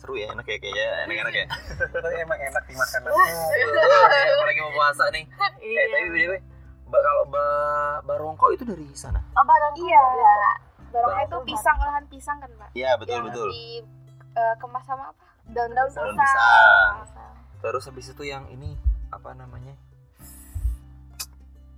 Seru 0.00 0.16
ya, 0.16 0.32
enak 0.32 0.48
ya 0.48 0.56
kayaknya, 0.56 0.86
enak-enak 1.04 1.34
ya. 1.36 1.46
Tapi 1.92 2.16
emang 2.16 2.40
enak 2.40 2.64
di 2.64 2.72
makanan. 2.72 3.12
Apalagi 3.12 4.60
mau 4.64 4.72
puasa 4.72 5.04
nih. 5.12 5.24
Eh, 5.60 5.86
tapi 5.92 6.24
ba- 6.24 6.44
kalau 6.92 7.24
ba 7.26 7.46
barongko 8.02 8.46
itu 8.50 8.64
dari 8.64 8.84
sana? 8.92 9.22
oh 9.30 9.44
barang 9.44 9.74
Iya. 9.76 10.02
ya 10.10 10.34
barangnya 10.90 11.22
itu 11.24 11.36
pisang 11.46 11.76
olahan 11.78 12.04
pisang 12.06 12.36
kan 12.36 12.50
mbak 12.50 12.68
Iya, 12.72 12.90
betul 12.96 13.14
yang 13.14 13.24
betul. 13.30 13.48
di 13.48 13.64
eh, 14.32 14.54
kemas 14.56 14.82
sama 14.84 15.04
apa 15.08 15.24
daun-daun 15.46 15.88
Daun 15.88 16.14
pisang 16.14 16.94
pisang. 17.00 17.32
Terus 17.60 17.82
habis 17.84 18.06
itu 18.08 18.22
yang 18.24 18.44
ini 18.48 18.74
apa 19.10 19.34
namanya? 19.34 19.74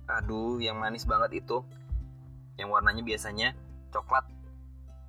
Aduh, 0.09 0.57
yang 0.57 0.77
manis 0.77 1.03
banget 1.03 1.43
itu. 1.43 1.63
Yang 2.55 2.69
warnanya 2.69 3.01
biasanya 3.01 3.47
coklat. 3.89 4.23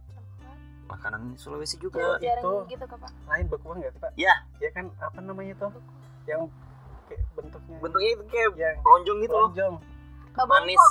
coklat 0.08 0.56
Makanan 0.86 1.34
Sulawesi 1.34 1.76
juga. 1.76 2.16
itu. 2.16 2.24
jaring 2.24 2.66
gitu 2.66 2.84
pak 2.86 3.10
Lain 3.26 3.46
bekuang 3.46 3.78
nggak 3.78 3.92
sih 3.92 4.00
pak? 4.00 4.12
Iya. 4.16 4.34
Ya 4.58 4.70
kan 4.70 4.88
apa 4.98 5.18
namanya 5.20 5.54
tuh? 5.56 5.70
Yang 6.24 6.48
kayak 7.04 7.22
bentuknya 7.34 7.76
Bentuknya 7.78 8.10
itu 8.10 8.24
kayak 8.26 8.50
yang 8.56 8.76
lonjong 8.80 9.18
gitu 9.20 9.34
loh. 9.34 9.50
Manis. 10.36 10.82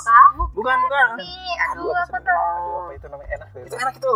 Bukan, 0.50 0.78
bukan. 0.80 1.08
ini 1.20 1.52
aduh 1.62 1.92
apa 1.92 2.08
sebut- 2.08 2.24
tuh 2.24 2.32
Aduh, 2.32 2.80
apa 2.80 2.92
itu 2.92 3.06
namanya 3.06 3.30
enak. 3.34 3.48
Itu 3.60 3.76
enak 3.76 3.94
itu. 3.94 4.14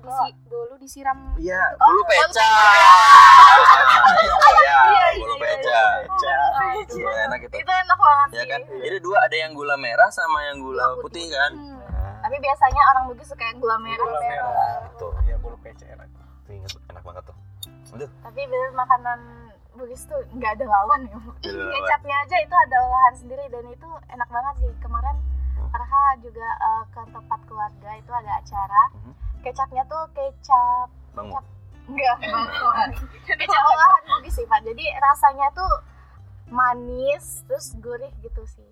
disi 0.00 0.28
dulu 0.46 0.74
disiram 0.78 1.18
Iya. 1.36 1.62
Bulu 1.76 2.00
peca. 2.02 2.48
Iya, 4.54 4.80
bulu 5.16 5.34
peca. 5.36 5.80
Iya, 6.86 7.10
enak 7.26 7.40
itu. 7.42 7.56
itu 7.56 7.72
enak 7.74 7.98
banget 7.98 8.28
Ya 8.30 8.40
sih 8.40 8.48
kan? 8.48 8.60
Jadi 8.80 8.96
dua 9.00 9.18
ada 9.20 9.36
yang 9.36 9.52
gula 9.52 9.76
merah 9.76 10.08
sama 10.08 10.38
yang 10.46 10.58
gula 10.58 10.96
putih 10.96 11.24
putih. 11.24 11.26
kan? 11.30 11.52
Hmm. 11.52 11.76
Nah, 11.84 12.14
tapi 12.22 12.36
biasanya 12.38 12.82
orang 12.88 13.04
Bugis 13.06 13.26
suka 13.26 13.44
yang 13.44 13.58
gula 13.58 13.76
merah 13.78 14.00
Gula 14.02 14.20
merah. 14.22 14.88
Tuh, 14.96 15.12
Iya 15.22 15.36
bulu 15.38 15.56
pece 15.60 15.84
enak. 15.86 16.08
tuh 16.42 16.52
inget 16.54 16.72
enak 16.88 17.02
banget 17.02 17.22
tuh. 17.24 17.36
Aduh, 17.94 18.10
tapi 18.20 18.40
bener 18.42 18.70
makanan 18.72 19.18
Bugis 19.74 20.02
tuh 20.04 20.20
nggak 20.30 20.54
ada 20.54 20.64
lawan 20.64 21.00
ya 21.04 21.18
kecapnya 21.42 22.16
aja 22.20 22.36
itu 22.38 22.54
ada 22.56 22.76
olahan 22.80 23.14
sendiri 23.16 23.44
dan 23.48 23.64
itu 23.66 23.84
enak 24.08 24.28
banget 24.28 24.54
sih 24.60 24.72
kemarin. 24.78 25.16
Farha 25.66 26.04
juga 26.18 26.46
eh, 26.46 26.84
ke 26.88 27.00
tempat 27.08 27.40
keluarga 27.44 27.90
itu 27.92 28.10
ada 28.10 28.32
acara 28.36 28.82
Mhm. 28.94 29.12
kecapnya 29.42 29.82
tuh 29.84 30.02
kecap. 30.12 30.88
Kecap. 31.12 31.44
enggak 31.84 32.16
bukan. 32.16 32.88
kecap 33.36 33.62
olahan 33.66 34.02
Bugis 34.08 34.32
sih 34.32 34.46
Pak 34.46 34.62
jadi 34.62 34.84
rasanya 34.96 35.52
tuh 35.52 35.72
manis 36.46 37.42
terus 37.44 37.74
gurih 37.76 38.08
gitu 38.20 38.40
sih 38.46 38.64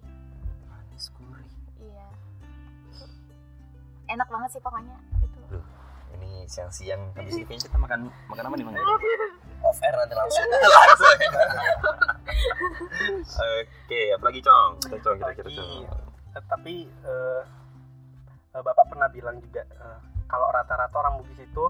Manis 0.64 1.10
gurih. 1.10 1.50
iya 1.78 2.08
enak 4.08 4.28
banget 4.28 4.50
sih 4.50 4.60
pokoknya 4.60 4.96
Ini 6.42 6.50
siang-siang 6.50 7.14
habis 7.14 7.34
ini 7.38 7.46
kayaknya 7.46 7.64
kita 7.64 7.78
makan 7.78 8.00
makan 8.26 8.44
apa 8.44 8.54
nih 8.56 8.64
Bang? 8.66 8.74
off 9.62 9.78
air 9.78 9.94
nanti 9.94 10.10
langsung 10.12 10.42
Langsung. 10.42 11.18
Oke, 13.62 14.00
apalagi 14.10 14.40
Cong? 14.42 14.72
Kita 14.82 14.96
Cong, 14.98 15.16
kira-kira 15.16 15.46
Apalagi. 15.46 15.86
Cong. 15.86 16.02
Eh, 16.32 16.42
tapi 16.44 16.74
eh, 16.88 17.42
eh, 18.50 18.58
bapak 18.58 18.90
pernah 18.90 19.06
bilang 19.06 19.38
juga 19.38 19.62
eh, 19.62 19.98
kalau 20.26 20.50
rata-rata 20.50 20.96
orang 20.98 21.22
Bugis 21.22 21.38
itu 21.38 21.64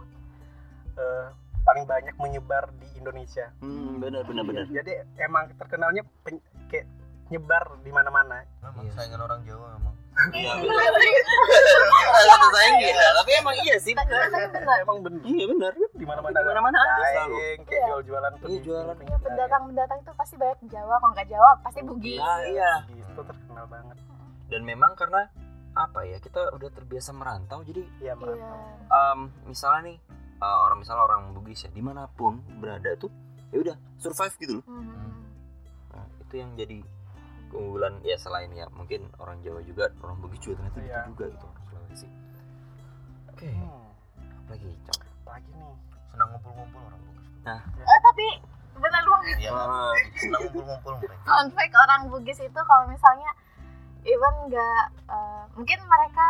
eh, 0.97 1.27
paling 1.63 1.85
banyak 1.85 2.17
menyebar 2.17 2.73
di 2.75 2.89
Indonesia. 2.97 3.53
Hmm, 3.61 4.01
benar 4.01 4.25
benar 4.25 4.41
benar. 4.43 4.65
Jadi 4.67 4.93
emang 5.21 5.53
terkenalnya 5.53 6.01
pen- 6.25 6.41
kayak 6.67 6.89
nyebar 7.29 7.77
di 7.81 7.93
mana-mana. 7.93 8.41
memang 8.63 8.89
Iya. 8.89 8.93
saingan 8.95 9.21
orang 9.21 9.45
Jawa 9.45 9.77
memang 9.77 9.92
Iya. 10.13 10.53
Satu 12.13 12.49
gitu, 12.79 13.01
tapi 13.17 13.31
emang 13.35 13.57
iya 13.59 13.77
sih. 13.77 13.93
tapi 13.93 14.13
benar 14.13 14.77
Emang 14.79 14.99
bener 15.01 15.23
Iya 15.25 15.45
benar. 15.49 15.73
di 15.91 16.05
mana-mana 16.05 16.37
Di 16.37 16.47
mana-mana 16.47 16.77
ada 16.79 17.03
selalu. 17.07 17.37
Kayak 17.65 17.67
Iya. 17.67 17.87
jual-jualan 17.89 18.33
tuh 18.35 18.47
Iya, 18.47 18.61
jualan. 18.63 18.95
di- 18.95 19.05
Iya, 19.05 19.17
pendatang-pendatang 19.19 19.99
itu 19.99 20.13
pasti 20.13 20.35
banyak 20.37 20.59
Jawa, 20.69 20.95
kalau 20.97 21.13
nggak 21.13 21.29
Jawa 21.29 21.51
pasti 21.61 21.81
Bugis. 21.83 22.19
Nah, 22.19 22.39
iya. 22.45 22.73
Bugis 22.85 23.09
itu 23.09 23.23
terkenal 23.23 23.65
banget. 23.67 23.97
Dan 24.47 24.61
memang 24.63 24.93
karena 24.93 25.21
apa 25.73 26.01
ya 26.05 26.19
kita 26.19 26.53
udah 26.53 26.69
terbiasa 26.71 27.11
merantau 27.11 27.65
jadi 27.65 27.81
Iya, 27.99 28.13
Iya. 28.13 28.15
merantau. 28.15 28.57
em, 28.87 29.19
misalnya 29.47 29.81
nih 29.87 29.99
eh, 30.39 30.59
orang 30.61 30.79
misalnya 30.79 31.03
orang 31.03 31.23
Bugis 31.33 31.63
ya 31.63 31.71
di 31.71 31.81
mana 31.81 32.05
pun 32.11 32.37
berada 32.59 32.93
tuh 32.95 33.09
ya 33.49 33.59
udah 33.59 33.77
survive 33.97 34.35
gitu 34.37 34.53
loh 34.59 34.65
Mhm. 34.67 35.13
nah, 35.89 36.05
itu 36.19 36.35
yang 36.35 36.51
jadi 36.53 36.79
keunggulan 37.53 38.01
ya 38.01 38.17
selain 38.17 38.49
ya 38.51 38.65
mungkin 38.71 39.13
orang 39.17 39.37
Jawa 39.39 39.61
juga 39.61 39.93
orang 40.01 40.17
Bugis 40.19 40.41
juga 40.41 40.57
ternyata 40.59 40.81
Iya. 40.81 40.99
gitu 40.99 41.11
juga 41.13 41.25
gitu 41.31 41.45
orang 41.47 41.65
Sulawesi 41.67 42.09
oke 43.29 43.49
Hmm, 43.53 43.87
apalagi 44.41 44.71
Cok? 44.83 44.99
lagi 45.25 45.51
nih. 45.51 45.75
senang 46.09 46.29
ngumpul-ngumpul 46.31 46.81
orang 46.83 47.01
Bugis 47.03 47.27
tuh 47.29 47.61
Eh, 47.83 48.01
tapi 48.03 48.27
benar 48.75 49.03
banget. 49.05 49.37
iya 49.39 49.51
senang 50.15 50.41
ngumpul-ngumpul 50.43 50.93
fact 51.51 51.75
orang 51.79 52.01
Bugis 52.07 52.39
itu 52.41 52.61
kalau 52.63 52.85
misalnya 52.87 53.31
even 54.03 54.35
nggak 54.47 54.83
eh, 55.07 55.43
mungkin 55.53 55.79
mereka 55.85 56.27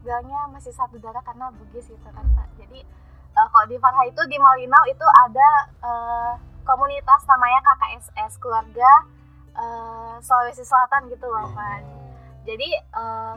bilangnya 0.00 0.40
masih 0.48 0.68
satu 0.70 0.98
darah 0.98 1.22
karena 1.22 1.48
Bugis 1.50 1.86
gitu 1.86 2.04
kan 2.04 2.26
Pak. 2.28 2.48
Jadi 2.56 2.84
eh, 3.30 3.46
kalau 3.48 3.66
di 3.66 3.76
Farha 3.76 4.04
itu 4.04 4.20
di 4.24 4.36
Malinau 4.36 4.84
itu 4.84 5.06
ada 5.18 5.48
eh, 5.80 6.32
komunitas 6.62 7.20
namanya 7.24 7.60
KKSS 7.62 8.36
keluarga 8.36 8.90
eh, 9.54 10.14
Sulawesi 10.20 10.64
Selatan 10.66 11.10
gitu 11.10 11.26
loh 11.26 11.50
Pak. 11.54 11.80
Jadi 12.44 12.68
eh, 12.74 13.34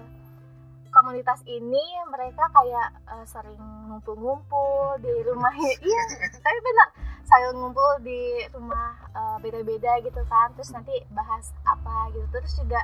komunitas 0.89 1.45
ini 1.45 1.83
mereka 2.09 2.49
kayak 2.51 2.89
eh, 3.13 3.25
sering 3.29 3.61
ngumpul-ngumpul 3.89 4.97
di 5.01 5.13
rumah. 5.25 5.53
Iya 5.87 6.03
tapi 6.41 6.59
benar 6.61 6.89
saya 7.27 7.51
ngumpul 7.51 7.99
di 8.07 8.39
rumah 8.55 8.95
beda-beda 9.43 9.99
gitu 10.01 10.21
kan. 10.31 10.53
Terus 10.55 10.71
nanti 10.71 10.95
bahas 11.11 11.51
apa 11.67 12.09
gitu. 12.15 12.25
Terus 12.31 12.53
juga 12.55 12.79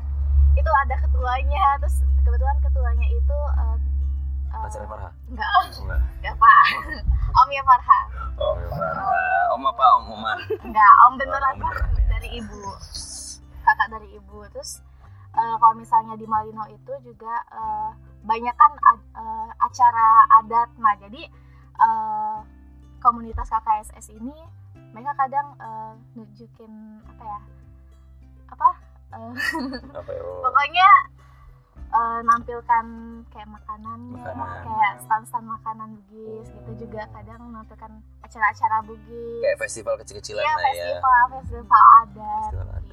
itu 0.54 0.72
ada 0.86 0.96
ketuanya. 1.00 1.80
Terus 1.82 2.04
kebetulan 2.24 2.58
ketuanya 2.64 3.08
itu 3.12 3.38
eh, 3.60 3.78
eh, 4.54 4.62
pacarnya 4.64 4.88
Farha? 4.88 5.10
Enggak. 5.30 5.50
Enggak. 5.80 6.02
Enggak 6.22 6.36
pak. 6.40 6.66
Omnya 7.44 7.62
Farha. 7.66 8.00
Oh 8.42 8.56
Farha. 8.70 9.22
Om 9.54 9.64
apa? 9.70 9.86
Om 10.02 10.06
Umar 10.18 10.38
enggak 10.66 10.94
om 11.06 11.14
beneran 11.20 11.56
Om 11.56 11.62
Pak. 11.62 11.74
beneran, 11.78 11.94
ya. 11.94 12.06
dari 12.10 12.30
ibu 12.42 12.62
kakak 13.64 13.90
dari 13.90 14.08
ibu 14.14 14.44
terus 14.50 14.84
eh, 15.32 15.56
kalau 15.58 15.74
misalnya 15.74 16.14
di 16.14 16.24
Malino 16.24 16.68
itu 16.68 16.94
juga 17.02 17.34
eh, 17.50 17.90
banyak 18.22 18.54
kan 18.54 18.72
ad- 18.86 19.12
eh, 19.14 19.50
acara 19.58 20.08
adat 20.38 20.70
nah 20.78 20.94
jadi 20.96 21.22
eh, 21.76 22.38
komunitas 23.00 23.50
KKSS 23.50 24.14
ini 24.14 24.36
mereka 24.92 25.12
kadang 25.18 25.48
eh, 25.58 25.92
nunjukin 26.14 26.72
apa 27.06 27.24
ya 27.24 27.40
apa 28.50 28.70
Eh, 29.14 29.30
apa 29.94 30.10
ya 30.10 30.22
oh. 30.24 30.42
pokoknya 30.42 30.90
eh, 31.88 32.20
nampilkan 32.24 32.86
kayak 33.30 33.46
makanannya 33.48 34.26
Makanan. 34.26 34.66
kayak 34.66 34.94
stand-stand 35.00 35.46
makanan 35.46 36.02
Bugis 36.02 36.50
gitu 36.50 36.72
juga 36.80 37.06
kadang 37.12 37.46
nampilkan 37.48 37.94
acara-acara 38.20 38.82
Bugis 38.82 39.38
kayak 39.40 39.60
festival 39.60 40.02
kecil-kecilan 40.02 40.42
Iya 40.42 40.54
lah 40.56 40.66
ya 40.66 40.74
festival 40.74 41.22
festival 41.32 41.84
adat 41.96 42.42
Festival 42.44 42.70
adat. 42.74 42.93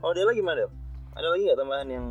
Oh 0.00 0.10
dia 0.10 0.24
lagi 0.24 0.38
gimana 0.38 0.66
ada 1.12 1.26
lagi 1.26 1.42
nggak 1.44 1.58
tambahan 1.58 1.88
yang 1.88 2.06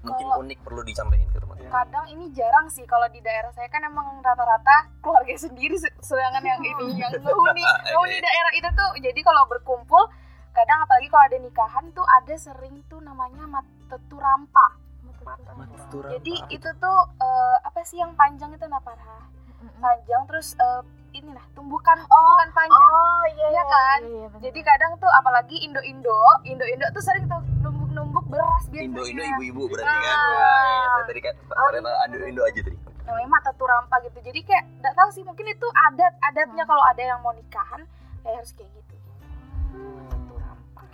mungkin 0.00 0.24
Kalau- 0.24 0.40
unik 0.42 0.58
perlu 0.62 0.82
disampaikan 0.82 1.28
ke 1.28 1.38
teman-teman? 1.38 1.68
Kadang 1.68 2.06
ini 2.08 2.24
jarang 2.32 2.66
sih 2.66 2.84
kalau 2.84 3.04
di 3.08 3.18
daerah 3.18 3.50
saya 3.50 3.66
kan 3.66 3.82
emang 3.82 4.22
rata-rata 4.22 4.88
keluarga 4.98 5.34
sendiri 5.44 5.74
se- 5.74 5.92
sedangkan 6.00 6.40
yang 6.40 6.60
ini 6.60 6.86
yang 7.02 7.12
penghuni 7.14 7.60
penghuni 7.60 8.16
daerah 8.26 8.52
itu 8.54 8.68
tuh. 8.72 8.90
Jadi 8.98 9.20
kalau 9.20 9.42
berkumpul 9.44 10.06
kadang 10.50 10.80
apalagi 10.80 11.06
kalau 11.06 11.24
ada 11.24 11.38
nikahan 11.38 11.84
tuh 11.92 12.02
ada 12.02 12.34
sering 12.34 12.82
tuh 12.86 12.98
namanya 12.98 13.46
matetu 13.46 14.18
rampa 14.18 14.74
Mata 15.18 15.52
Matura 15.52 16.08
jadi 16.10 16.34
itu 16.48 16.70
tuh 16.80 16.98
eh, 17.14 17.56
apa 17.60 17.84
sih 17.84 18.00
yang 18.00 18.16
panjang 18.16 18.48
itu 18.50 18.64
naparha 18.64 19.28
Mm-mm. 19.68 19.78
panjang 19.78 20.22
terus 20.24 20.48
eh, 20.54 20.82
ini 21.14 21.30
lah 21.30 21.44
tumbukan 21.52 21.98
tumbukan 21.98 22.48
panjang 22.50 22.88
Oh 22.90 23.24
iya 23.30 23.46
Iya 23.48 23.62
kan? 23.64 23.98
Iya, 24.00 24.10
iya, 24.14 24.26
bener. 24.28 24.40
jadi 24.44 24.60
kadang 24.62 24.92
tuh 24.96 25.10
apalagi 25.10 25.56
Indo-Indo 25.58 26.16
Indo-Indo 26.42 26.86
tuh 26.90 27.00
sering 27.00 27.24
tuh 27.24 27.40
numbuk-numbuk 27.60 28.24
beras 28.26 28.64
biasanya 28.66 28.88
Indo 28.88 29.02
Indo 29.04 29.22
ibu-ibu 29.26 29.62
berarti 29.68 29.88
kan 29.88 30.08
Ah. 30.10 30.28
Wah, 30.28 30.60
ya, 30.62 30.86
saya 30.86 31.04
tadi 31.06 31.20
kan 31.22 31.34
Oh, 31.50 31.68
ternyata 31.68 31.90
iya. 31.90 32.04
Indo 32.06 32.26
Indo 32.26 32.42
aja 32.42 32.60
tadi 32.62 32.76
namanya 33.00 33.28
mata 33.30 33.50
turampa 33.54 33.96
gitu 34.02 34.18
jadi 34.20 34.40
kayak 34.42 34.64
nggak 34.78 34.94
tahu 34.94 35.08
sih 35.10 35.22
mungkin 35.22 35.46
itu 35.46 35.66
adat 35.82 36.12
adatnya 36.22 36.60
Hmm. 36.60 36.70
kalau 36.70 36.84
ada 36.84 37.02
yang 37.02 37.18
mau 37.18 37.32
nikahan 37.32 37.80
kayak 38.20 38.36
harus 38.36 38.52
kayak 38.52 38.68
gitu 38.70 38.94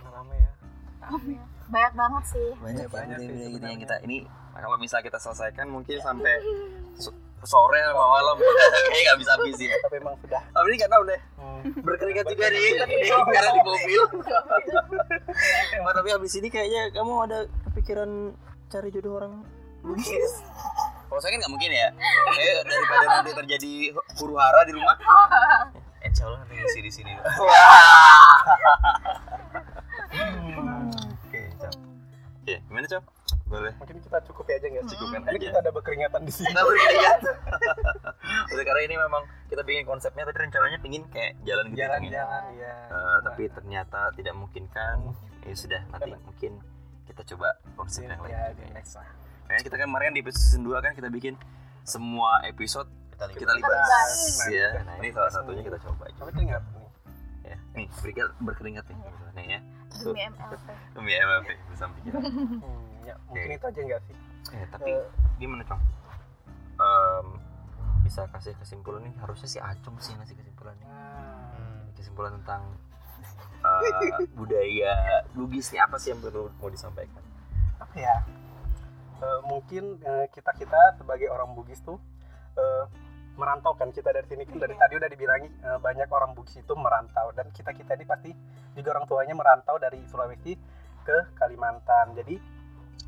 rame 0.07 0.35
ya. 0.37 0.51
banyak 1.67 1.93
banget 1.93 2.23
sih 2.25 2.49
banyak 2.55 2.87
banyak 2.87 3.17
sih 3.19 3.27
gitu 3.51 3.65
yang 3.65 3.81
kita 3.81 3.95
ini 4.01 4.23
kalau 4.55 4.77
bisa 4.77 5.01
kita 5.01 5.17
selesaikan 5.17 5.67
mungkin 5.67 5.99
sampai 5.99 6.39
sore 7.47 7.79
sama 7.81 8.05
malam. 8.05 8.35
Kayaknya 8.89 9.01
nggak 9.05 9.19
bisa 9.21 9.31
habis 9.37 9.57
ya. 9.61 9.75
Tapi 9.85 9.95
emang 10.01 10.15
sudah. 10.21 10.41
tapi 10.51 10.65
ini 10.69 10.75
nggak 10.81 10.91
tahu 10.91 11.03
deh. 11.05 11.21
Hmm, 11.37 11.61
berkeringat 11.81 12.25
juga 12.29 12.45
nih. 12.51 12.69
Karena 13.09 13.49
di 13.53 13.61
mobil. 13.63 14.01
Oh, 15.81 15.93
tapi 15.97 16.09
habis 16.11 16.33
ini 16.37 16.47
kayaknya 16.49 16.89
kamu 16.93 17.13
ada 17.29 17.39
kepikiran 17.71 18.33
cari 18.69 18.89
jodoh 18.91 19.13
orang? 19.21 19.33
Bugis 19.85 20.41
kalau 21.05 21.21
saya 21.21 21.37
kan 21.37 21.47
nggak 21.47 21.53
mungkin 21.53 21.71
ya. 21.71 21.87
Kayak 22.33 22.65
daripada 22.65 23.05
nanti 23.07 23.31
terjadi 23.31 23.73
huru 24.19 24.35
hara 24.35 24.65
di 24.65 24.73
rumah. 24.73 24.97
Insya 26.03 26.27
Allah 26.27 26.43
nanti 26.43 26.59
ngisi 26.59 26.79
di 26.81 26.91
sini. 26.91 27.13
Oke 31.23 31.39
cok. 31.55 31.73
Ya 32.49 32.59
gimana 32.67 32.89
cok 32.89 33.14
boleh 33.45 33.73
Mungkin 33.77 33.97
kita 34.01 34.17
cukup 34.25 34.45
ya 34.49 34.55
aja 34.57 34.67
nggak 34.73 34.83
sih? 34.89 34.95
Cukupkan 34.97 35.21
Ini 35.29 35.39
kita 35.39 35.57
ada 35.61 35.71
berkeringatan 35.71 36.21
di 36.25 36.33
sini. 36.33 36.49
Nggak 36.49 36.65
berkeringat 36.65 37.19
Udah 38.53 38.63
karena 38.65 38.81
ini 38.83 38.95
memang 38.97 39.23
kita 39.45 39.61
bikin 39.61 39.83
konsepnya 39.85 40.23
tadi 40.25 40.37
rencananya 40.41 40.77
pingin 40.81 41.03
kayak 41.13 41.37
jalan 41.45 41.69
gitu 41.69 41.77
kan 41.77 42.01
ya. 42.01 42.09
Jalan-jalan 42.09 42.43
ya. 42.57 42.73
Eh, 42.89 43.17
tapi 43.21 43.43
ternyata 43.53 43.99
tidak 44.17 44.33
memungkinkan 44.33 44.95
ya 45.45 45.53
sudah 45.53 45.81
nanti 45.93 46.09
mungkin 46.25 46.51
kita 47.05 47.21
coba 47.33 47.53
konsep 47.77 48.09
yang 48.09 48.17
lain 48.17 48.33
ya, 48.33 48.49
juga 48.49 48.57
di 48.57 48.63
ya. 48.65 48.73
next 48.73 48.93
lah. 48.97 49.07
Kayaknya 49.45 49.63
kita 49.69 49.75
kan 49.77 49.85
kemarin 49.93 50.13
di 50.17 50.21
episode 50.25 50.41
season 50.41 50.61
2 50.65 50.81
kan 50.81 50.91
kita 50.97 51.09
bikin 51.13 51.33
semua 51.85 52.41
episode 52.49 52.89
kita 53.13 53.23
lihat 53.29 53.37
kita 53.39 53.53
libas 53.53 53.77
Libas. 53.77 54.13
ya. 54.49 54.69
Nah 54.81 54.95
ini 54.99 55.09
salah 55.13 55.31
satunya 55.31 55.61
kita 55.61 55.77
coba 55.79 56.09
Coba 56.09 56.17
coba 56.17 56.29
keringat 56.33 56.63
nih. 56.73 56.89
ya. 57.45 57.57
Nih 57.77 57.85
berkeringat 57.93 58.29
berkeringat 58.41 58.85
nih 58.89 58.97
nih 59.35 59.47
ya. 59.53 59.59
demi 59.95 60.19
MLP 60.27 60.51
Demi 60.91 61.11
MLP 61.13 61.49
bersama 61.69 61.91
pikiran. 62.01 62.21
Hmm, 63.05 63.11
ya, 63.11 63.15
mungkin 63.23 63.45
Oke. 63.47 63.55
itu 63.55 63.65
aja 63.67 63.81
nggak 63.83 64.01
sih? 64.03 64.15
Eh 64.51 64.65
tapi 64.67 64.89
Eh, 64.89 65.05
gimana 65.37 65.61
cong? 65.63 65.81
Em, 66.75 67.27
bisa 68.01 68.25
kasih 68.27 68.53
kesimpulan 68.55 69.01
nih 69.01 69.13
harusnya 69.15 69.45
si 69.47 69.59
Acung 69.59 69.97
sih 69.97 70.13
ngasih 70.13 70.33
kesimpulan 70.33 70.73
nih. 70.75 70.87
nah, 70.87 71.85
kesimpulan 71.93 72.33
tentang 72.35 72.61
eh, 73.61 73.89
budaya 74.37 74.93
Bugis 75.31 75.69
nih 75.69 75.79
apa 75.79 75.95
sih 75.95 76.09
yang 76.09 76.19
perlu 76.19 76.49
mau 76.55 76.67
disampaikan? 76.67 77.21
apa 77.75 77.95
ya? 77.95 78.15
Eh, 79.17 79.39
mungkin 79.43 80.01
kita 80.29 80.51
kita 80.51 80.81
sebagai 80.95 81.27
orang 81.27 81.53
Bugis 81.53 81.79
tuh 81.79 81.97
eh, 82.55 82.83
merantau 83.35 83.73
kan 83.73 83.89
kita 83.89 84.09
dari 84.09 84.25
sini 84.25 84.43
kan 84.43 84.57
dari 84.57 84.71
Iya. 84.71 84.81
tadi 84.81 84.93
udah 84.95 85.09
dibilangi 85.09 85.49
eh, 85.51 85.79
banyak 85.79 86.07
orang 86.07 86.31
Bugis 86.33 86.57
itu 86.57 86.73
merantau 86.73 87.29
dan 87.31 87.49
kita 87.51 87.71
kita 87.71 87.93
ini 87.93 88.05
pasti 88.05 88.31
juga 88.73 88.91
orang 88.91 89.05
tuanya 89.05 89.33
merantau 89.33 89.75
dari 89.75 90.03
Sulawesi 90.05 90.55
ke 91.01 91.17
Kalimantan 91.35 92.11
jadi 92.13 92.35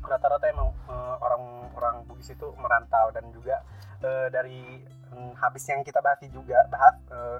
rata-rata 0.04 0.46
emang 0.48 0.70
eh, 0.88 1.14
orang-orang 1.20 2.06
Bugis 2.06 2.32
itu 2.32 2.48
merantau 2.56 3.10
dan 3.12 3.28
juga 3.34 3.60
eh, 4.02 4.28
dari 4.30 4.82
hmm, 5.12 5.36
habis 5.38 5.64
yang 5.68 5.82
kita 5.82 5.98
bahas 6.00 6.20
juga 6.30 6.64
bahas 6.70 6.94
eh, 7.10 7.38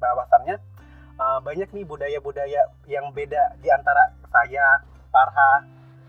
bahwasannya 0.00 0.56
eh, 1.16 1.38
banyak 1.44 1.68
nih 1.70 1.84
budaya-budaya 1.86 2.60
yang 2.90 3.12
beda 3.14 3.56
di 3.60 3.68
antara 3.70 4.12
saya, 4.30 4.82
Parha, 5.10 5.64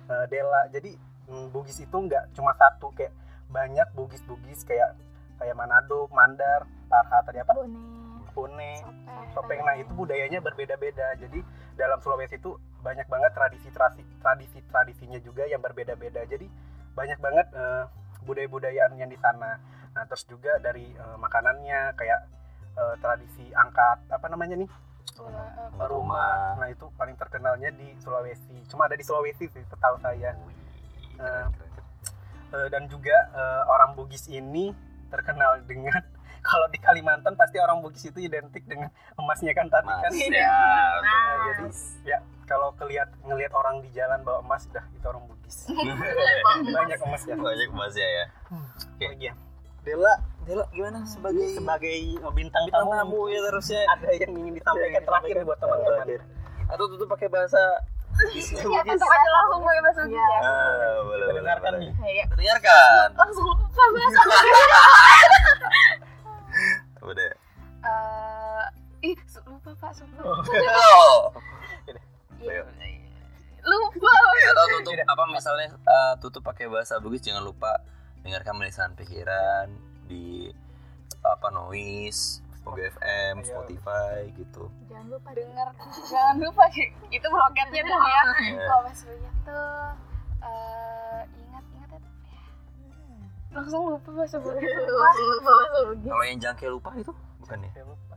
eh, 0.10 0.26
Dela. 0.30 0.68
Jadi 0.74 0.96
hmm, 1.30 1.54
Bugis 1.54 1.80
itu 1.82 1.98
nggak 1.98 2.36
cuma 2.36 2.56
satu 2.58 2.92
kayak 2.94 3.14
banyak 3.52 3.88
Bugis-Bugis 3.94 4.64
kayak 4.64 4.96
kayak 5.36 5.56
Manado, 5.58 6.08
Mandar, 6.14 6.64
Parha 6.88 7.20
tadi 7.26 7.42
apa? 7.42 7.52
Bone, 7.58 7.76
Pune, 8.32 8.72
Sopeng. 8.80 9.30
Sopeng. 9.36 9.60
Nah 9.66 9.76
itu 9.76 9.92
budayanya 9.92 10.40
berbeda-beda. 10.40 11.18
Jadi 11.20 11.44
dalam 11.78 12.00
Sulawesi 12.04 12.38
itu 12.38 12.58
banyak 12.82 13.06
banget 13.06 13.32
tradisi-tradisi 13.36 14.04
tradisi-tradisinya 14.20 15.20
juga 15.22 15.46
yang 15.46 15.62
berbeda-beda. 15.62 16.26
Jadi 16.26 16.48
banyak 16.96 17.20
banget 17.22 17.48
eh, 17.54 17.84
budaya-budayaan 18.26 18.98
yang 19.00 19.10
di 19.10 19.18
sana. 19.18 19.58
Nah 19.92 20.04
terus 20.08 20.26
juga 20.28 20.58
dari 20.60 20.92
eh, 20.92 21.18
makanannya 21.18 21.96
kayak 21.96 22.20
eh, 22.78 22.96
tradisi 23.00 23.50
angkat 23.54 24.08
apa 24.12 24.28
namanya 24.32 24.58
nih 24.60 24.72
Rumah. 25.12 25.86
rumah. 25.86 26.56
Nah 26.58 26.68
itu 26.72 26.88
paling 26.98 27.14
terkenalnya 27.20 27.70
di 27.76 27.94
Sulawesi. 28.02 28.66
Cuma 28.72 28.90
ada 28.90 28.98
di 28.98 29.06
Sulawesi 29.06 29.46
sih, 29.50 29.64
setahu 29.70 30.00
saya. 30.02 30.34
Eh, 31.22 31.46
Eh, 32.52 32.68
dan 32.68 32.84
juga 32.92 33.16
eh, 33.32 33.64
orang 33.72 33.96
Bugis 33.96 34.28
ini 34.28 34.76
terkenal 35.08 35.64
dengan 35.64 36.04
kalau 36.42 36.68
di 36.68 36.78
Kalimantan 36.78 37.34
pasti 37.34 37.58
orang 37.58 37.80
Bugis 37.80 38.04
itu 38.04 38.20
identik 38.20 38.66
dengan 38.66 38.90
emasnya 39.16 39.54
kan 39.54 39.66
tadi 39.68 39.88
kan. 39.88 40.12
Iya. 40.12 40.28
ya. 40.36 40.58
Nah, 41.00 41.34
jadi 41.48 41.64
ya 42.04 42.18
kalau 42.44 42.74
kelihat 42.76 43.08
ngelihat 43.22 43.54
orang 43.54 43.80
di 43.80 43.90
jalan 43.92 44.20
bawa 44.22 44.42
emas 44.42 44.66
dah 44.70 44.84
itu 44.92 45.06
orang 45.06 45.24
Bugis. 45.24 45.70
Banyak 46.76 47.00
emas 47.00 47.22
ya. 47.24 47.36
Banyak 47.36 47.70
masnya 47.72 48.08
ya. 48.08 48.26
Oke. 48.52 49.06
Oh 49.06 49.14
iya. 49.16 49.34
Dela, 49.82 50.14
Dela 50.46 50.62
gimana 50.70 51.02
sebagai 51.04 51.58
Sebagai 51.58 51.90
eh, 51.90 52.14
bintang, 52.32 52.70
bintang 52.70 52.86
tamu, 52.86 52.94
tamu 52.94 53.34
ya 53.34 53.42
terusnya 53.42 53.82
ada 53.90 54.14
yang 54.14 54.30
ingin 54.36 54.54
disampaikan 54.54 55.02
terakhir 55.02 55.36
buat 55.42 55.58
teman-teman. 55.58 56.06
Atau 56.70 56.86
tutup 56.88 57.10
pakai 57.10 57.28
bahasa 57.28 57.58
Bugis. 58.12 58.54
Iya, 58.54 58.82
tetap 58.84 59.08
aja 59.08 59.30
langsung 59.32 59.62
pakai 59.62 59.82
bahasa 59.82 60.02
Bugis 60.04 60.14
Iya. 60.14 60.26
ya. 60.28 60.40
Ah, 60.42 60.70
boleh, 61.02 61.26
boleh, 61.26 61.28
Dengarkan 61.38 61.72
boleh. 61.74 61.90
nih. 61.98 62.26
Dengarkan. 62.32 63.08
Langsung 63.16 63.46
lupa 63.48 63.84
bahasa 63.96 64.20
Udah. 67.02 67.32
Eh, 67.82 68.66
ih, 69.04 69.18
su- 69.26 69.42
lupa 69.44 69.74
Pak, 69.76 69.92
sumpah. 69.94 70.22
Oh. 70.22 71.34
Iya. 72.42 72.66
Lupa. 73.62 74.14
Atau 74.50 74.66
tutup 74.76 74.98
apa 75.06 75.24
misalnya 75.30 75.70
eh, 75.70 76.14
tutup 76.18 76.42
pakai 76.42 76.66
bahasa 76.66 76.98
Bugis 76.98 77.22
jangan 77.22 77.46
lupa 77.46 77.86
dengarkan 78.22 78.58
melisan 78.58 78.98
pikiran 78.98 79.70
di 80.06 80.50
apa 81.22 81.54
noise, 81.54 82.42
Pogo 82.66 82.82
FM. 82.82 83.46
Spotify 83.46 84.26
gitu. 84.34 84.74
jangan 84.90 85.06
lupa 85.08 85.30
Dengar, 85.32 85.70
jangan 86.10 86.36
lupa 86.42 86.66
itu 87.08 87.28
broketnya 87.30 87.82
dong 87.84 88.02
ya. 88.04 88.22
Eh, 88.26 88.58
Kalau 88.60 88.82
Mas 88.82 89.02
tuh 89.06 89.14
eh, 90.42 91.22
ya. 91.30 91.51
Langsung 93.52 93.82
lupa 93.90 94.10
bahasa 94.12 94.38
Bugis. 94.44 94.72
Kalau 96.02 96.24
yang 96.24 96.40
jangke 96.40 96.68
lupa 96.68 96.90
itu 96.96 97.12
bukan 97.38 97.58
ya? 97.60 97.72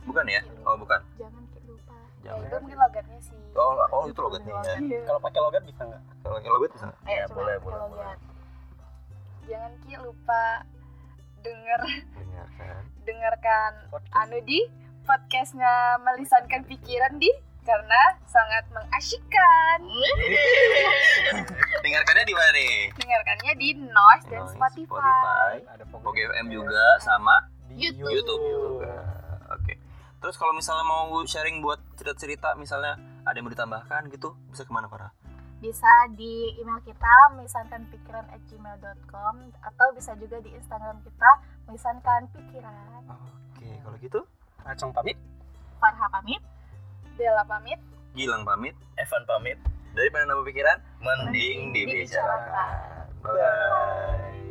Bukan 0.04 0.24
ya? 0.26 0.40
Oh 0.62 0.76
bukan. 0.76 1.00
jangan 1.16 1.42
kayak 1.48 1.66
lupa 1.66 1.94
Ya, 2.20 2.32
Jangan. 2.32 2.40
itu 2.42 2.56
mungkin 2.56 2.78
logatnya 2.78 3.18
sih. 3.20 3.38
Oh, 3.52 3.76
oh 3.92 4.04
itu 4.06 4.16
logatnya 4.16 4.52
ya. 4.56 4.74
Iya. 4.78 5.00
Kalau 5.04 5.20
pakai 5.20 5.40
logat 5.40 5.62
bisa 5.62 5.82
nggak? 5.82 6.02
Kalau 6.22 6.36
yang 6.38 6.54
logat 6.54 6.70
bisa 6.72 6.84
nggak? 6.86 7.00
Ya 7.04 7.24
boleh, 7.28 7.54
kalau 7.56 7.60
boleh, 7.60 7.84
boleh. 7.92 8.16
Jangan 9.44 9.72
Ki 9.78 9.94
lupa 9.98 10.42
denger 11.38 11.80
Dengarkan. 12.16 12.76
dengarkan 13.04 13.72
Podcast. 13.86 14.16
anu 14.18 14.38
di 14.40 14.60
podcastnya 15.04 15.72
melisankan 16.00 16.64
pikiran 16.64 17.20
di 17.20 17.28
karena 17.64 18.02
sangat 18.28 18.64
mengasyikkan. 18.70 19.78
Dengarkannya 21.84 22.24
di 22.28 22.34
mana 22.36 22.50
nih? 22.52 22.74
Dengarkannya 22.92 23.52
di 23.56 23.68
Noise 23.80 24.26
dan 24.28 24.40
Noise, 24.44 24.54
Spotify. 24.54 25.52
Ada 25.64 25.84
Pogo 25.88 26.12
FM 26.12 26.52
juga 26.52 26.84
sama 27.00 27.48
di 27.72 27.88
YouTube. 27.88 28.12
YouTube 28.12 28.44
juga. 28.44 28.94
Oke. 29.56 29.80
Terus 30.20 30.36
kalau 30.36 30.52
misalnya 30.56 30.84
mau 30.84 31.08
sharing 31.24 31.64
buat 31.64 31.80
cerita-cerita 31.96 32.56
misalnya 32.56 33.00
ada 33.24 33.36
yang 33.36 33.48
mau 33.48 33.52
ditambahkan 33.52 34.12
gitu, 34.12 34.36
bisa 34.52 34.68
ke 34.68 34.72
mana 34.72 34.88
Farah? 34.88 35.12
bisa 35.64 35.88
di 36.12 36.52
email 36.60 36.76
kita 36.84 37.32
misankanpikiran@gmail.com 37.40 39.34
atau 39.64 39.86
bisa 39.96 40.12
juga 40.20 40.36
di 40.44 40.52
Instagram 40.52 41.00
kita 41.00 41.30
misankan 41.72 42.28
pikiran. 42.36 43.00
Oke, 43.08 43.80
kalau 43.80 43.96
gitu 43.96 44.20
Acong 44.64 44.92
pamit. 44.96 45.16
Farha 45.80 46.08
pamit. 46.08 46.40
Dela 47.14 47.42
pamit. 47.46 47.78
Gilang 48.14 48.42
pamit, 48.46 48.74
Evan 48.98 49.22
pamit 49.26 49.58
daripada 49.94 50.26
nambah 50.26 50.46
pikiran, 50.50 50.78
mending 51.02 51.70
mending 51.70 51.70
dibicarakan. 51.70 52.66
Bye. 53.22 53.34
Bye. 53.34 54.43